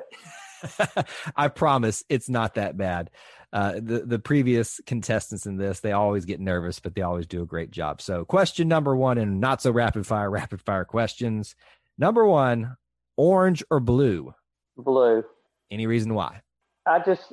[0.64, 1.06] get.
[1.36, 3.10] I promise it's not that bad.
[3.52, 7.42] Uh, the the previous contestants in this they always get nervous, but they always do
[7.42, 8.00] a great job.
[8.00, 11.56] So, question number one, and not so rapid fire rapid fire questions.
[11.98, 12.76] Number one,
[13.16, 14.34] orange or blue?
[14.76, 15.24] Blue.
[15.70, 16.40] Any reason why?
[16.86, 17.32] I just,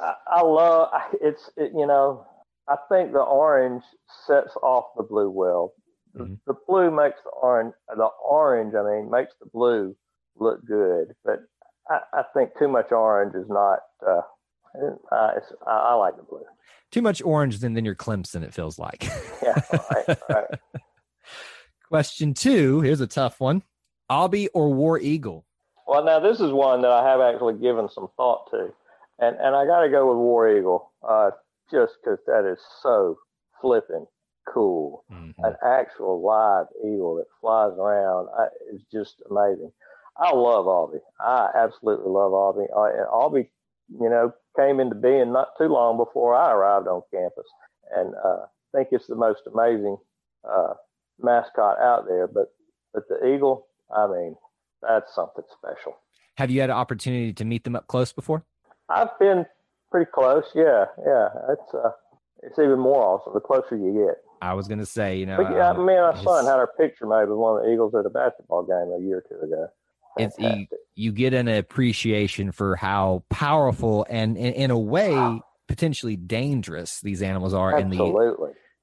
[0.00, 0.90] I, I love
[1.20, 2.26] it's, it, you know,
[2.68, 3.82] I think the orange
[4.26, 5.72] sets off the blue well.
[6.16, 6.34] Mm-hmm.
[6.46, 9.96] The, the, blue makes the orange, the orange, I mean, makes the blue
[10.36, 11.14] look good.
[11.24, 11.40] But
[11.90, 14.22] I, I think too much orange is not, uh,
[14.80, 16.44] uh, I, I, like the blue.
[16.90, 18.42] Too much orange, then then you're Clemson.
[18.42, 19.04] It feels like.
[19.42, 19.60] yeah.
[19.72, 20.44] Right, right.
[21.88, 22.80] Question two.
[22.80, 23.62] Here's a tough one.
[24.10, 25.44] Aubie or War Eagle?
[25.86, 28.72] Well, now this is one that I have actually given some thought to,
[29.18, 31.30] and and I got to go with War Eagle, uh,
[31.70, 33.18] just because that is so
[33.60, 34.06] flipping
[34.46, 35.04] cool.
[35.12, 35.44] Mm-hmm.
[35.44, 39.72] An actual live eagle that flies around I, is just amazing.
[40.16, 41.00] I love Aubie.
[41.20, 42.68] I absolutely love Aubie.
[42.74, 43.48] Uh, Aubie,
[43.88, 47.46] you know, came into being not too long before I arrived on campus,
[47.94, 49.96] and uh, I think it's the most amazing
[50.48, 50.74] uh,
[51.18, 52.28] mascot out there.
[52.28, 52.52] But
[52.92, 54.36] but the eagle, I mean,
[54.82, 55.96] that's something special.
[56.36, 58.44] Have you had an opportunity to meet them up close before?
[58.88, 59.46] I've been
[59.94, 60.42] pretty close.
[60.56, 61.28] Yeah, yeah.
[61.50, 61.90] It's uh,
[62.42, 64.16] it's even more awesome the closer you get.
[64.42, 66.56] I was going to say, you know, but, yeah, um, me and my son had
[66.56, 69.24] our picture made with one of the Eagles at a basketball game a year or
[69.28, 69.68] two ago.
[70.16, 76.16] It's you, you, get an appreciation for how powerful and, in, in a way, potentially
[76.16, 78.26] dangerous these animals are, absolutely.
[78.26, 78.36] and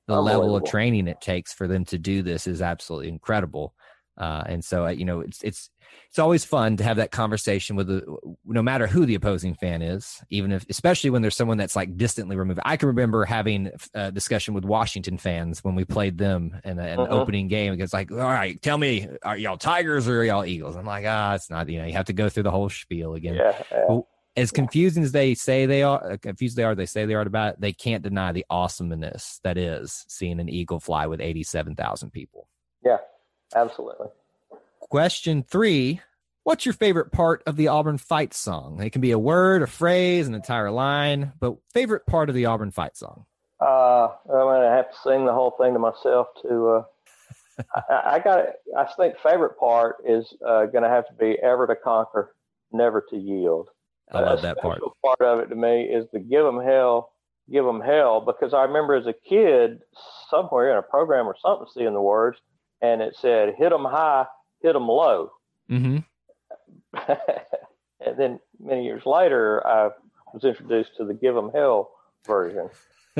[0.07, 3.73] the the level of training it takes for them to do this is absolutely incredible.
[4.17, 5.69] Uh, and so, uh, you know, it's it's
[6.09, 8.03] it's always fun to have that conversation with the
[8.45, 11.95] no matter who the opposing fan is, even if especially when there's someone that's like
[11.95, 12.59] distantly removed.
[12.65, 16.83] I can remember having a discussion with Washington fans when we played them in a,
[16.83, 17.09] an uh-huh.
[17.09, 17.79] opening game.
[17.79, 20.75] It's like, all right, tell me, are y'all Tigers or are y'all Eagles?
[20.75, 21.69] I'm like, ah, it's not.
[21.69, 23.35] You know, you have to go through the whole spiel again.
[23.35, 23.63] Yeah.
[23.71, 23.99] yeah.
[24.35, 27.21] as confusing as they say they are, uh, confused they are, they say they are
[27.21, 32.11] about it, they can't deny the awesomeness that is seeing an eagle fly with 87,000
[32.11, 32.47] people.
[32.83, 32.97] Yeah,
[33.55, 34.07] Absolutely.
[34.79, 36.01] Question three
[36.43, 38.81] What's your favorite part of the Auburn fight song?
[38.81, 42.47] It can be a word, a phrase, an entire line, but favorite part of the
[42.47, 43.25] Auburn fight song?
[43.61, 46.67] Uh, I'm going to have to sing the whole thing to myself to.
[47.59, 48.45] Uh, I, I got
[48.75, 52.33] I think favorite part is uh, going to have to be ever to conquer,
[52.71, 53.69] never to yield.
[54.11, 54.81] I love that part.
[55.05, 57.13] Part of it to me is the give them hell,
[57.51, 59.81] give them hell, because I remember as a kid
[60.29, 62.39] somewhere in a program or something seeing the words,
[62.81, 64.25] and it said hit them high,
[64.61, 65.31] hit them low.
[65.69, 65.97] Mm-hmm.
[68.05, 69.89] and then many years later, I
[70.33, 71.91] was introduced to the give them hell
[72.25, 72.69] version.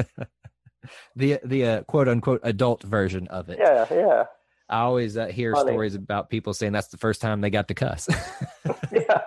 [1.16, 3.60] the the uh, quote unquote adult version of it.
[3.60, 4.24] Yeah, yeah.
[4.70, 5.72] I always uh, hear Funny.
[5.72, 8.08] stories about people saying that's the first time they got to cuss.
[8.92, 9.22] yeah,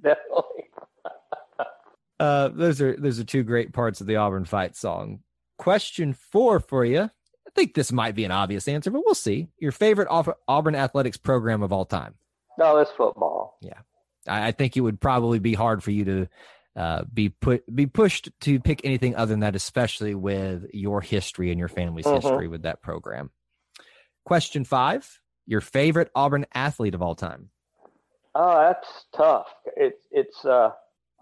[0.00, 0.70] definitely.
[2.20, 5.20] uh, those are those are two great parts of the Auburn fight song.
[5.58, 7.10] Question four for you
[7.54, 9.48] think this might be an obvious answer, but we'll see.
[9.58, 10.08] Your favorite
[10.48, 12.14] Auburn athletics program of all time?
[12.58, 13.58] No, it's football.
[13.60, 13.80] Yeah,
[14.28, 16.28] I, I think it would probably be hard for you to
[16.76, 21.50] uh, be put be pushed to pick anything other than that, especially with your history
[21.50, 22.26] and your family's mm-hmm.
[22.26, 23.30] history with that program.
[24.24, 27.50] Question five: Your favorite Auburn athlete of all time?
[28.34, 29.46] Oh, that's tough.
[29.76, 30.44] It's it's.
[30.44, 30.70] Uh,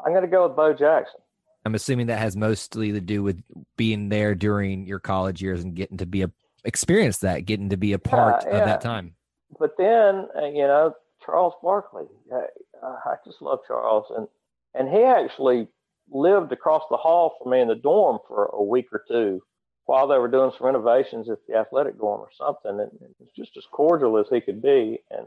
[0.05, 1.21] I'm going to go with Bo Jackson.
[1.65, 3.43] I'm assuming that has mostly to do with
[3.77, 6.31] being there during your college years and getting to be a
[6.65, 8.59] experience that, getting to be a part yeah, yeah.
[8.59, 9.15] of that time.
[9.59, 10.95] But then, uh, you know,
[11.25, 12.07] Charles Barkley.
[12.33, 12.43] Uh,
[12.83, 14.27] I just love Charles, and
[14.75, 15.69] and he actually
[16.11, 19.43] lived across the hall from me in the dorm for a week or two
[19.85, 22.81] while they were doing some renovations at the athletic dorm or something.
[22.81, 25.27] And it was just as cordial as he could be, and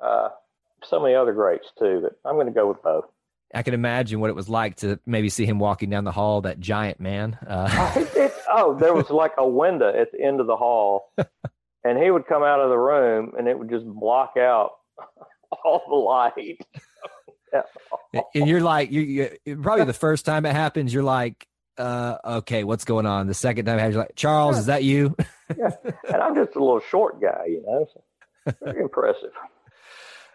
[0.00, 0.30] uh,
[0.84, 2.00] so many other greats too.
[2.02, 3.04] But I'm going to go with both.
[3.54, 6.42] I can imagine what it was like to maybe see him walking down the hall,
[6.42, 7.36] that giant man.
[7.46, 7.92] Uh.
[7.96, 11.12] it, oh, there was like a window at the end of the hall,
[11.84, 14.70] and he would come out of the room, and it would just block out
[15.64, 16.60] all the light.
[18.34, 21.44] And you're like, you, you probably the first time it happens, you're like,
[21.76, 23.26] uh, okay, what's going on?
[23.26, 25.16] The second time happens, you're like, Charles, is that you?
[25.56, 25.70] yeah.
[26.06, 27.86] And I'm just a little short guy, you know.
[27.92, 29.32] So very impressive.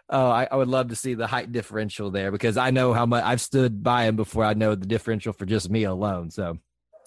[0.08, 3.06] Oh, I, I would love to see the height differential there because I know how
[3.06, 6.30] much I've stood by him before I know the differential for just me alone.
[6.30, 6.58] So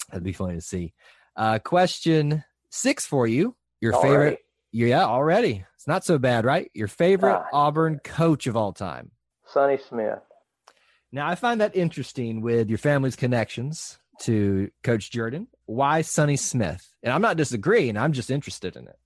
[0.10, 0.94] that'd be funny to see.
[1.36, 3.56] Uh, question six for you.
[3.80, 4.10] Your Already?
[4.10, 4.40] favorite?
[4.72, 5.64] Yeah, already.
[5.76, 6.70] It's not so bad, right?
[6.74, 7.42] Your favorite.
[7.54, 9.12] Auburn coach of all time.
[9.46, 10.20] Sonny Smith.
[11.12, 15.48] Now, I find that interesting with your family's connections to Coach Jordan.
[15.66, 16.86] Why Sonny Smith?
[17.02, 17.98] And I'm not disagreeing.
[17.98, 18.99] I'm just interested in it.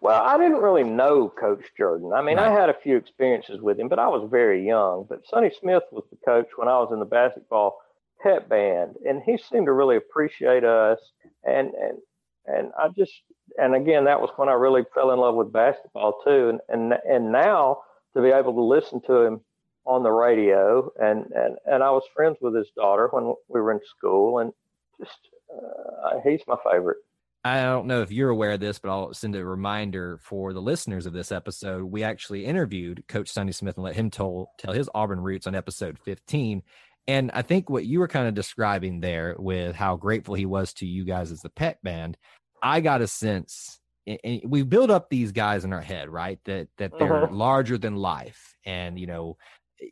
[0.00, 2.12] Well, I didn't really know Coach Jordan.
[2.14, 5.06] I mean, I had a few experiences with him, but I was very young.
[5.08, 7.78] But Sonny Smith was the coach when I was in the basketball
[8.22, 10.98] pep band, and he seemed to really appreciate us.
[11.44, 11.98] And and
[12.46, 13.12] and I just
[13.58, 16.48] and again, that was when I really fell in love with basketball too.
[16.48, 17.82] And and and now
[18.16, 19.40] to be able to listen to him
[19.84, 23.72] on the radio, and and and I was friends with his daughter when we were
[23.72, 24.52] in school, and
[24.98, 25.18] just
[25.54, 26.98] uh, he's my favorite.
[27.42, 30.60] I don't know if you're aware of this, but I'll send a reminder for the
[30.60, 31.84] listeners of this episode.
[31.84, 35.54] We actually interviewed Coach Sonny Smith and let him tell tell his Auburn roots on
[35.54, 36.62] episode 15.
[37.06, 40.74] And I think what you were kind of describing there with how grateful he was
[40.74, 42.18] to you guys as the pep band,
[42.62, 46.38] I got a sense and we build up these guys in our head, right?
[46.44, 47.32] That that they're Mhm.
[47.32, 48.54] larger than life.
[48.66, 49.38] And you know,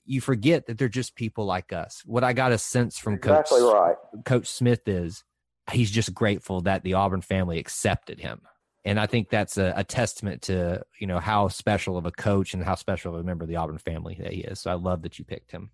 [0.04, 2.02] you forget that they're just people like us.
[2.04, 4.24] What I got a sense from Exactly Coach right.
[4.26, 5.24] Coach Smith is
[5.70, 8.40] he's just grateful that the Auburn family accepted him.
[8.84, 12.54] And I think that's a, a testament to, you know, how special of a coach
[12.54, 14.60] and how special of a member of the Auburn family that he is.
[14.60, 15.70] So I love that you picked him.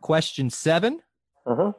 [0.00, 1.00] Question seven
[1.46, 1.70] hmm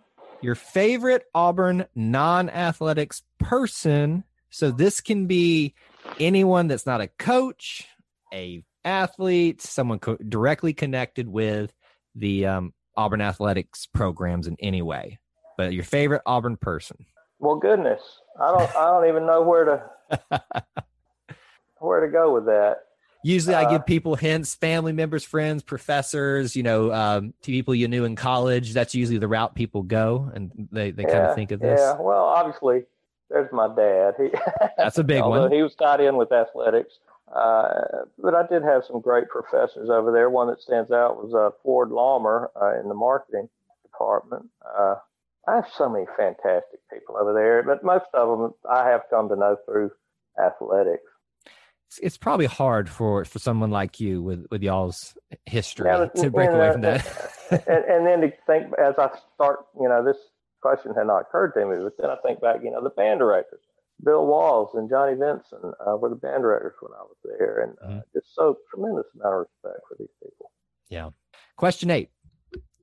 [0.42, 4.24] Your favorite Auburn non athletics person.
[4.50, 5.76] So this can be
[6.20, 7.88] anyone that's not a coach,
[8.34, 11.74] a athlete, someone co- directly connected with
[12.16, 15.20] the um, Auburn athletics programs in any way.
[15.58, 17.06] But your favorite Auburn person.
[17.40, 18.02] Well, goodness,
[18.40, 20.42] I don't, I don't even know where to,
[21.80, 22.78] where to go with that.
[23.24, 26.56] Usually, I Uh, give people hints: family members, friends, professors.
[26.56, 28.74] You know, um, to people you knew in college.
[28.74, 31.80] That's usually the route people go, and they they kind of think of this.
[31.80, 32.86] Yeah, well, obviously,
[33.30, 34.14] there's my dad.
[34.18, 34.30] He,
[34.78, 35.52] That's a big one.
[35.52, 37.00] He was tied in with athletics,
[37.36, 37.70] uh,
[38.18, 40.30] but I did have some great professors over there.
[40.30, 43.50] One that stands out was uh, Ford Laumer uh, in the marketing
[43.84, 44.48] department.
[45.48, 49.30] I have so many fantastic people over there, but most of them I have come
[49.30, 49.92] to know through
[50.44, 51.04] athletics.
[51.88, 56.52] It's, it's probably hard for for someone like you with with y'all's history to break
[56.52, 57.32] away uh, from that.
[57.52, 60.18] and, and then to think as I start, you know, this
[60.62, 63.20] question had not occurred to me, but then I think back, you know, the band
[63.20, 63.62] directors,
[64.04, 67.78] Bill Walls and Johnnie Vinson uh, were the band directors when I was there, and
[67.82, 68.04] uh, Mhm.
[68.14, 70.52] just so tremendous amount of respect for these people.
[70.90, 71.12] Yeah.
[71.56, 72.10] Question eight: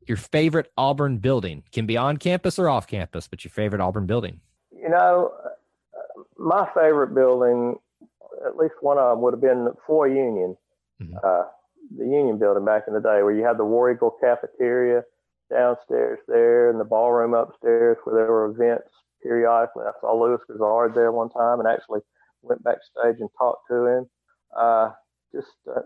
[0.07, 4.07] Your favorite Auburn building can be on campus or off campus, but your favorite Auburn
[4.07, 4.41] building.
[4.73, 5.33] You know,
[6.37, 7.77] my favorite building,
[8.47, 10.57] at least one of them, would have been Foy Union,
[11.01, 11.25] Mhm.
[11.25, 11.49] uh,
[11.97, 15.05] the Union building back in the day, where you had the War Eagle cafeteria
[15.51, 18.91] downstairs there and the ballroom upstairs where there were events
[19.23, 19.85] periodically.
[19.87, 22.01] I saw Lewis Grizzard there one time and actually
[22.43, 24.11] went backstage and talked to him.
[24.55, 24.93] Uh,
[25.33, 25.81] just uh,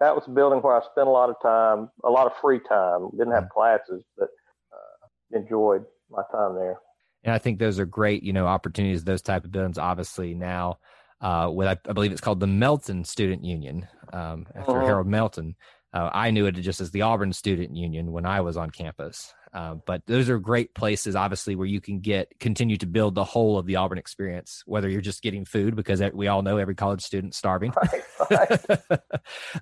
[0.00, 2.60] that was a building where I spent a lot of time, a lot of free
[2.68, 3.08] time.
[3.16, 4.28] Didn't have classes, but
[4.72, 6.78] uh, enjoyed my time there.
[7.24, 9.04] And I think those are great, you know, opportunities.
[9.04, 10.78] Those type of buildings, obviously now,
[11.20, 14.84] uh, with I, I believe it's called the Melton Student Union um, after Mhm.
[14.84, 15.56] Harold Melton.
[15.92, 19.32] Uh, I knew it just as the Auburn Student Union when I was on campus.
[19.56, 23.24] Uh, but those are great places, obviously, where you can get continue to build the
[23.24, 24.62] whole of the Auburn experience.
[24.66, 28.90] Whether you're just getting food, because we all know every college student's starving, Right, right.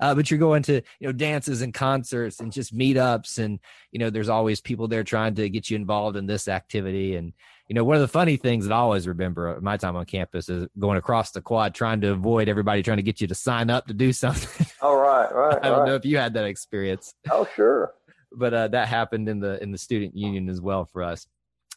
[0.00, 3.60] uh, but you're going to you know dances and concerts and just meetups and
[3.92, 7.32] you know there's always people there trying to get you involved in this activity and
[7.68, 10.48] you know one of the funny things that i always remember my time on campus
[10.48, 13.70] is going across the quad trying to avoid everybody trying to get you to sign
[13.70, 15.88] up to do something All right, right, i don't right.
[15.88, 17.92] know if you had that experience Oh, sure.
[18.36, 21.26] But uh, that happened in the in the student union as well for us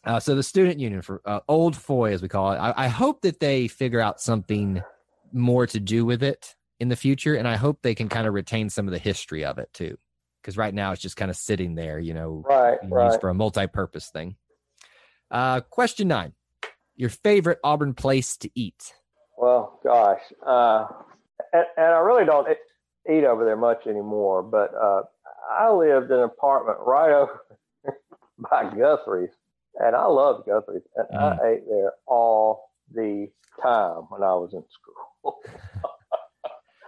[0.04, 2.88] uh, so the student union for uh, old foy as we call it I, I
[2.88, 4.82] hope that they figure out something
[5.32, 8.34] more to do with it in the future and i hope they can kind of
[8.34, 9.96] retain some of the history of it too
[10.42, 13.20] because right now it's just kind of sitting there you know Right, right.
[13.20, 14.36] for a multi-purpose thing
[15.30, 16.32] uh, question nine
[16.96, 18.92] your favorite auburn place to eat
[19.36, 20.86] Well, gosh, uh,
[21.52, 22.48] and, and I really don't
[23.08, 24.42] eat over there much anymore.
[24.42, 25.02] But uh,
[25.50, 27.40] I lived in an apartment right over
[28.50, 29.30] by Guthrie's,
[29.78, 31.46] and I loved Guthrie's, and I mm.
[31.46, 33.28] ate there all the
[33.62, 35.40] time when I was in school.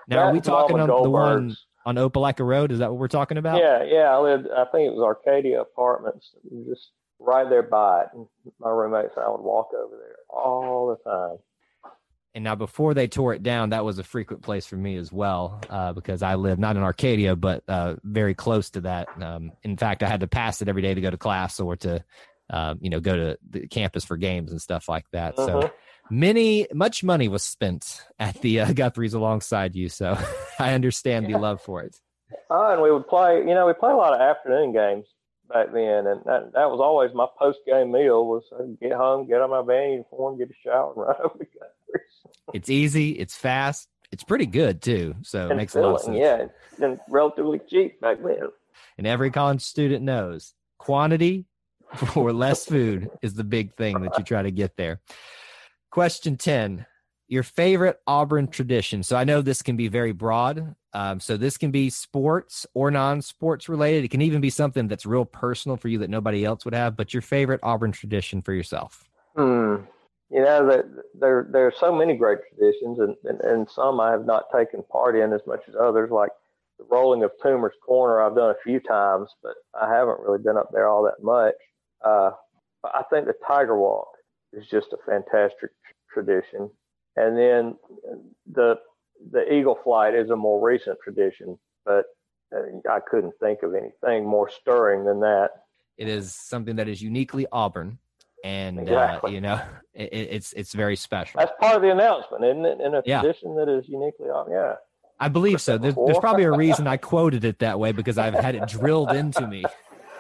[0.09, 1.57] now are we talking on the one
[1.87, 2.73] on Opelika Road.
[2.73, 3.59] Is that what we're talking about?
[3.59, 4.15] Yeah, yeah.
[4.15, 4.49] I lived.
[4.49, 6.31] I think it was Arcadia Apartments,
[6.69, 8.09] just right there by it.
[8.15, 8.27] And
[8.59, 11.39] my roommates and I would walk over there all the time.
[12.35, 15.11] And now, before they tore it down, that was a frequent place for me as
[15.11, 19.09] well, uh, because I live not in Arcadia, but uh, very close to that.
[19.21, 21.75] Um, in fact, I had to pass it every day to go to class or
[21.79, 22.05] to,
[22.49, 25.37] uh, you know, go to the campus for games and stuff like that.
[25.39, 25.63] Uh-huh.
[25.63, 25.71] So
[26.09, 29.89] many, much money was spent at the uh, Guthrie's alongside you.
[29.89, 30.17] So
[30.61, 31.97] I understand the love for it.
[32.49, 33.39] Oh, and we would play.
[33.39, 35.07] You know, we play a lot of afternoon games
[35.49, 39.27] back then, and that that was always my post game meal was I'd get home,
[39.27, 41.49] get on my band uniform, get a shower, and run over to.
[42.53, 45.15] It's easy, it's fast, it's pretty good too.
[45.23, 46.19] So it and makes a lot of sense.
[46.19, 46.47] yeah,
[46.83, 48.49] and relatively cheap back then.
[48.99, 51.47] And every college student knows quantity
[51.95, 55.01] for less food is the big thing that you try to get there.
[55.91, 56.87] Question 10
[57.29, 59.03] Your favorite Auburn tradition.
[59.03, 60.75] So I know this can be very broad.
[60.93, 64.05] Um, so this can be sports or non sports related.
[64.05, 66.97] It can even be something that's real personal for you that nobody else would have,
[66.97, 69.09] but your favorite Auburn tradition for yourself.
[69.37, 69.77] Hmm.
[70.31, 70.85] You know that
[71.19, 74.85] there there are so many great traditions, and, and and some I have not taken
[74.85, 76.11] part in as much as others.
[76.13, 76.31] Like
[76.79, 80.57] the rolling of Toomer's Corner, I've done a few times, but I haven't really been
[80.57, 81.55] up there all that much.
[82.05, 82.31] Uh,
[82.83, 84.09] but I think the Tiger Walk
[84.53, 85.71] is just a fantastic
[86.13, 86.71] tradition,
[87.17, 87.77] and then
[88.51, 88.77] the
[89.33, 92.05] the Eagle Flight is a more recent tradition, but
[92.55, 95.51] uh, I couldn't think of anything more stirring than that.
[95.99, 97.99] It is something that is uniquely Auburn.
[98.45, 99.61] And uh, you know,
[99.95, 101.39] it, it's it's very special.
[101.41, 102.81] That's part of the announcement, isn't it?
[102.81, 103.21] In a Yeah.
[103.23, 104.75] tradition that is uniquely, yeah.
[105.23, 105.77] I believe so.
[105.77, 109.13] There's, there's probably a reason I quoted it that way because I've had it drilled
[109.13, 109.65] into me.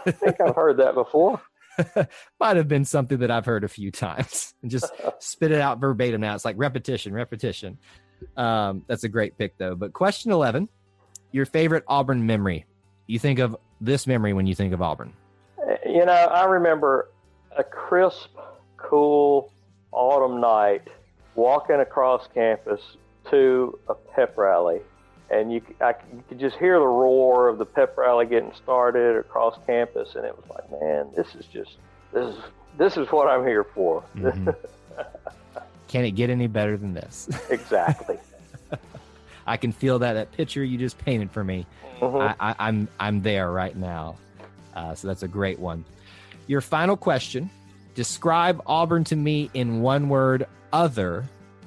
[0.05, 1.41] I think I've heard that before.
[2.41, 5.81] Might have been something that I've heard a few times and just spit it out
[5.81, 6.35] verbatim now.
[6.35, 7.79] It's like repetition, repetition.
[8.37, 9.75] Um, that's a great pick, though.
[9.75, 10.69] But question 11
[11.33, 12.67] Your favorite Auburn memory.
[13.07, 15.15] You think of this memory when you think of Auburn.
[15.87, 17.09] You know, I remember
[17.57, 18.31] a crisp,
[18.77, 19.53] cool
[19.93, 20.89] autumn night
[21.35, 22.81] walking across campus
[23.31, 24.81] to a pep rally.
[25.31, 29.17] And you, I, you could just hear the roar of the pep rally getting started
[29.17, 31.77] across campus, and it was like, man, this is just
[32.13, 32.43] this is
[32.77, 34.03] this is what I'm here for.
[34.17, 34.55] Mhm.
[35.89, 37.29] Can it get any better than this?
[37.51, 38.19] exactly.
[39.47, 41.67] I can feel that that picture you just painted for me.
[42.01, 42.21] Mhm.
[42.41, 44.17] I, I, I'm I'm there right now.
[44.75, 45.85] Uh, so that's a great one.
[46.51, 47.49] Your final question:
[47.95, 51.25] Describe Auburn to me in one word other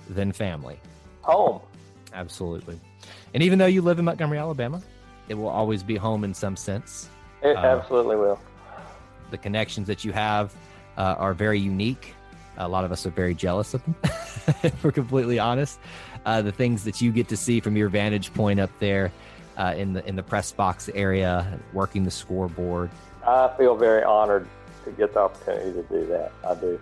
[0.10, 0.78] than family.
[1.22, 1.62] Home.
[2.14, 2.78] Absolutely.
[3.34, 4.82] And even though you live in Montgomery, Alabama,
[5.30, 7.08] it will always be home in some sense.
[7.42, 8.38] It Uh, absolutely will.
[9.32, 10.54] The connections that you have
[10.98, 12.14] uh, are very unique.
[12.58, 13.96] A lot of us are very jealous of them,
[14.64, 15.80] if we're completely honest.
[16.26, 19.14] Uh, the things that you get to see from your vantage point up there
[19.56, 22.90] uh, in the in the press box area, working the scoreboard,
[23.26, 24.46] I feel very honored
[24.86, 26.32] to get the opportunity to do that.
[26.48, 26.80] I do.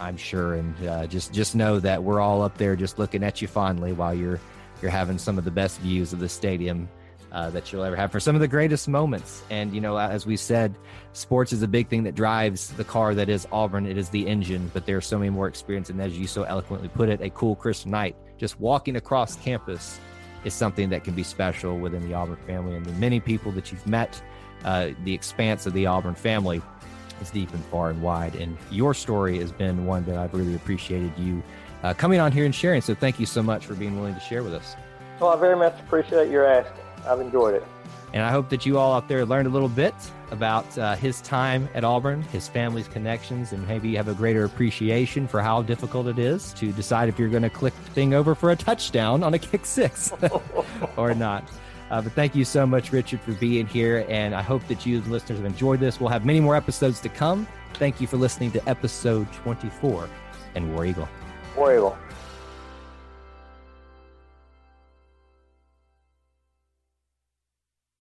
[0.00, 3.42] I'm sure, and uh, just just know that we're all up there just looking at
[3.42, 4.40] you fondly while you're
[4.80, 6.88] you're having some of the best views of the stadium
[7.30, 9.42] uh, that you'll ever have for some of the greatest moments.
[9.48, 10.76] And you know, as we said,
[11.12, 13.86] sports is a big thing that drives the car that is Auburn.
[13.86, 15.88] It is the engine, but there's so many more experience.
[15.88, 19.98] And as you so eloquently put it, a cool crisp night just walking across campus
[20.44, 23.70] is something that can be special within the Auburn family and the many people that
[23.70, 24.20] you've met.
[24.64, 26.60] Uh, the expanse of the Auburn family
[27.20, 28.34] is deep and far and wide.
[28.34, 31.42] And your story has been one that I've really appreciated you
[31.82, 32.80] uh, coming on here and sharing.
[32.80, 34.76] So thank you so much for being willing to share with us.
[35.20, 36.84] Well, I very much appreciate your asking.
[37.06, 37.64] I've enjoyed it.
[38.12, 39.94] And I hope that you all out there learned a little bit
[40.30, 44.44] about uh, his time at Auburn, his family's connections, and maybe you have a greater
[44.44, 48.12] appreciation for how difficult it is to decide if you're going to click the thing
[48.12, 50.12] over for a touchdown on a kick six
[50.96, 51.48] or not.
[51.92, 54.06] Uh, but thank you so much, Richard, for being here.
[54.08, 56.00] And I hope that you, listeners, have enjoyed this.
[56.00, 57.46] We'll have many more episodes to come.
[57.74, 60.08] Thank you for listening to episode 24
[60.54, 61.06] and War Eagle.
[61.54, 61.98] War Eagle.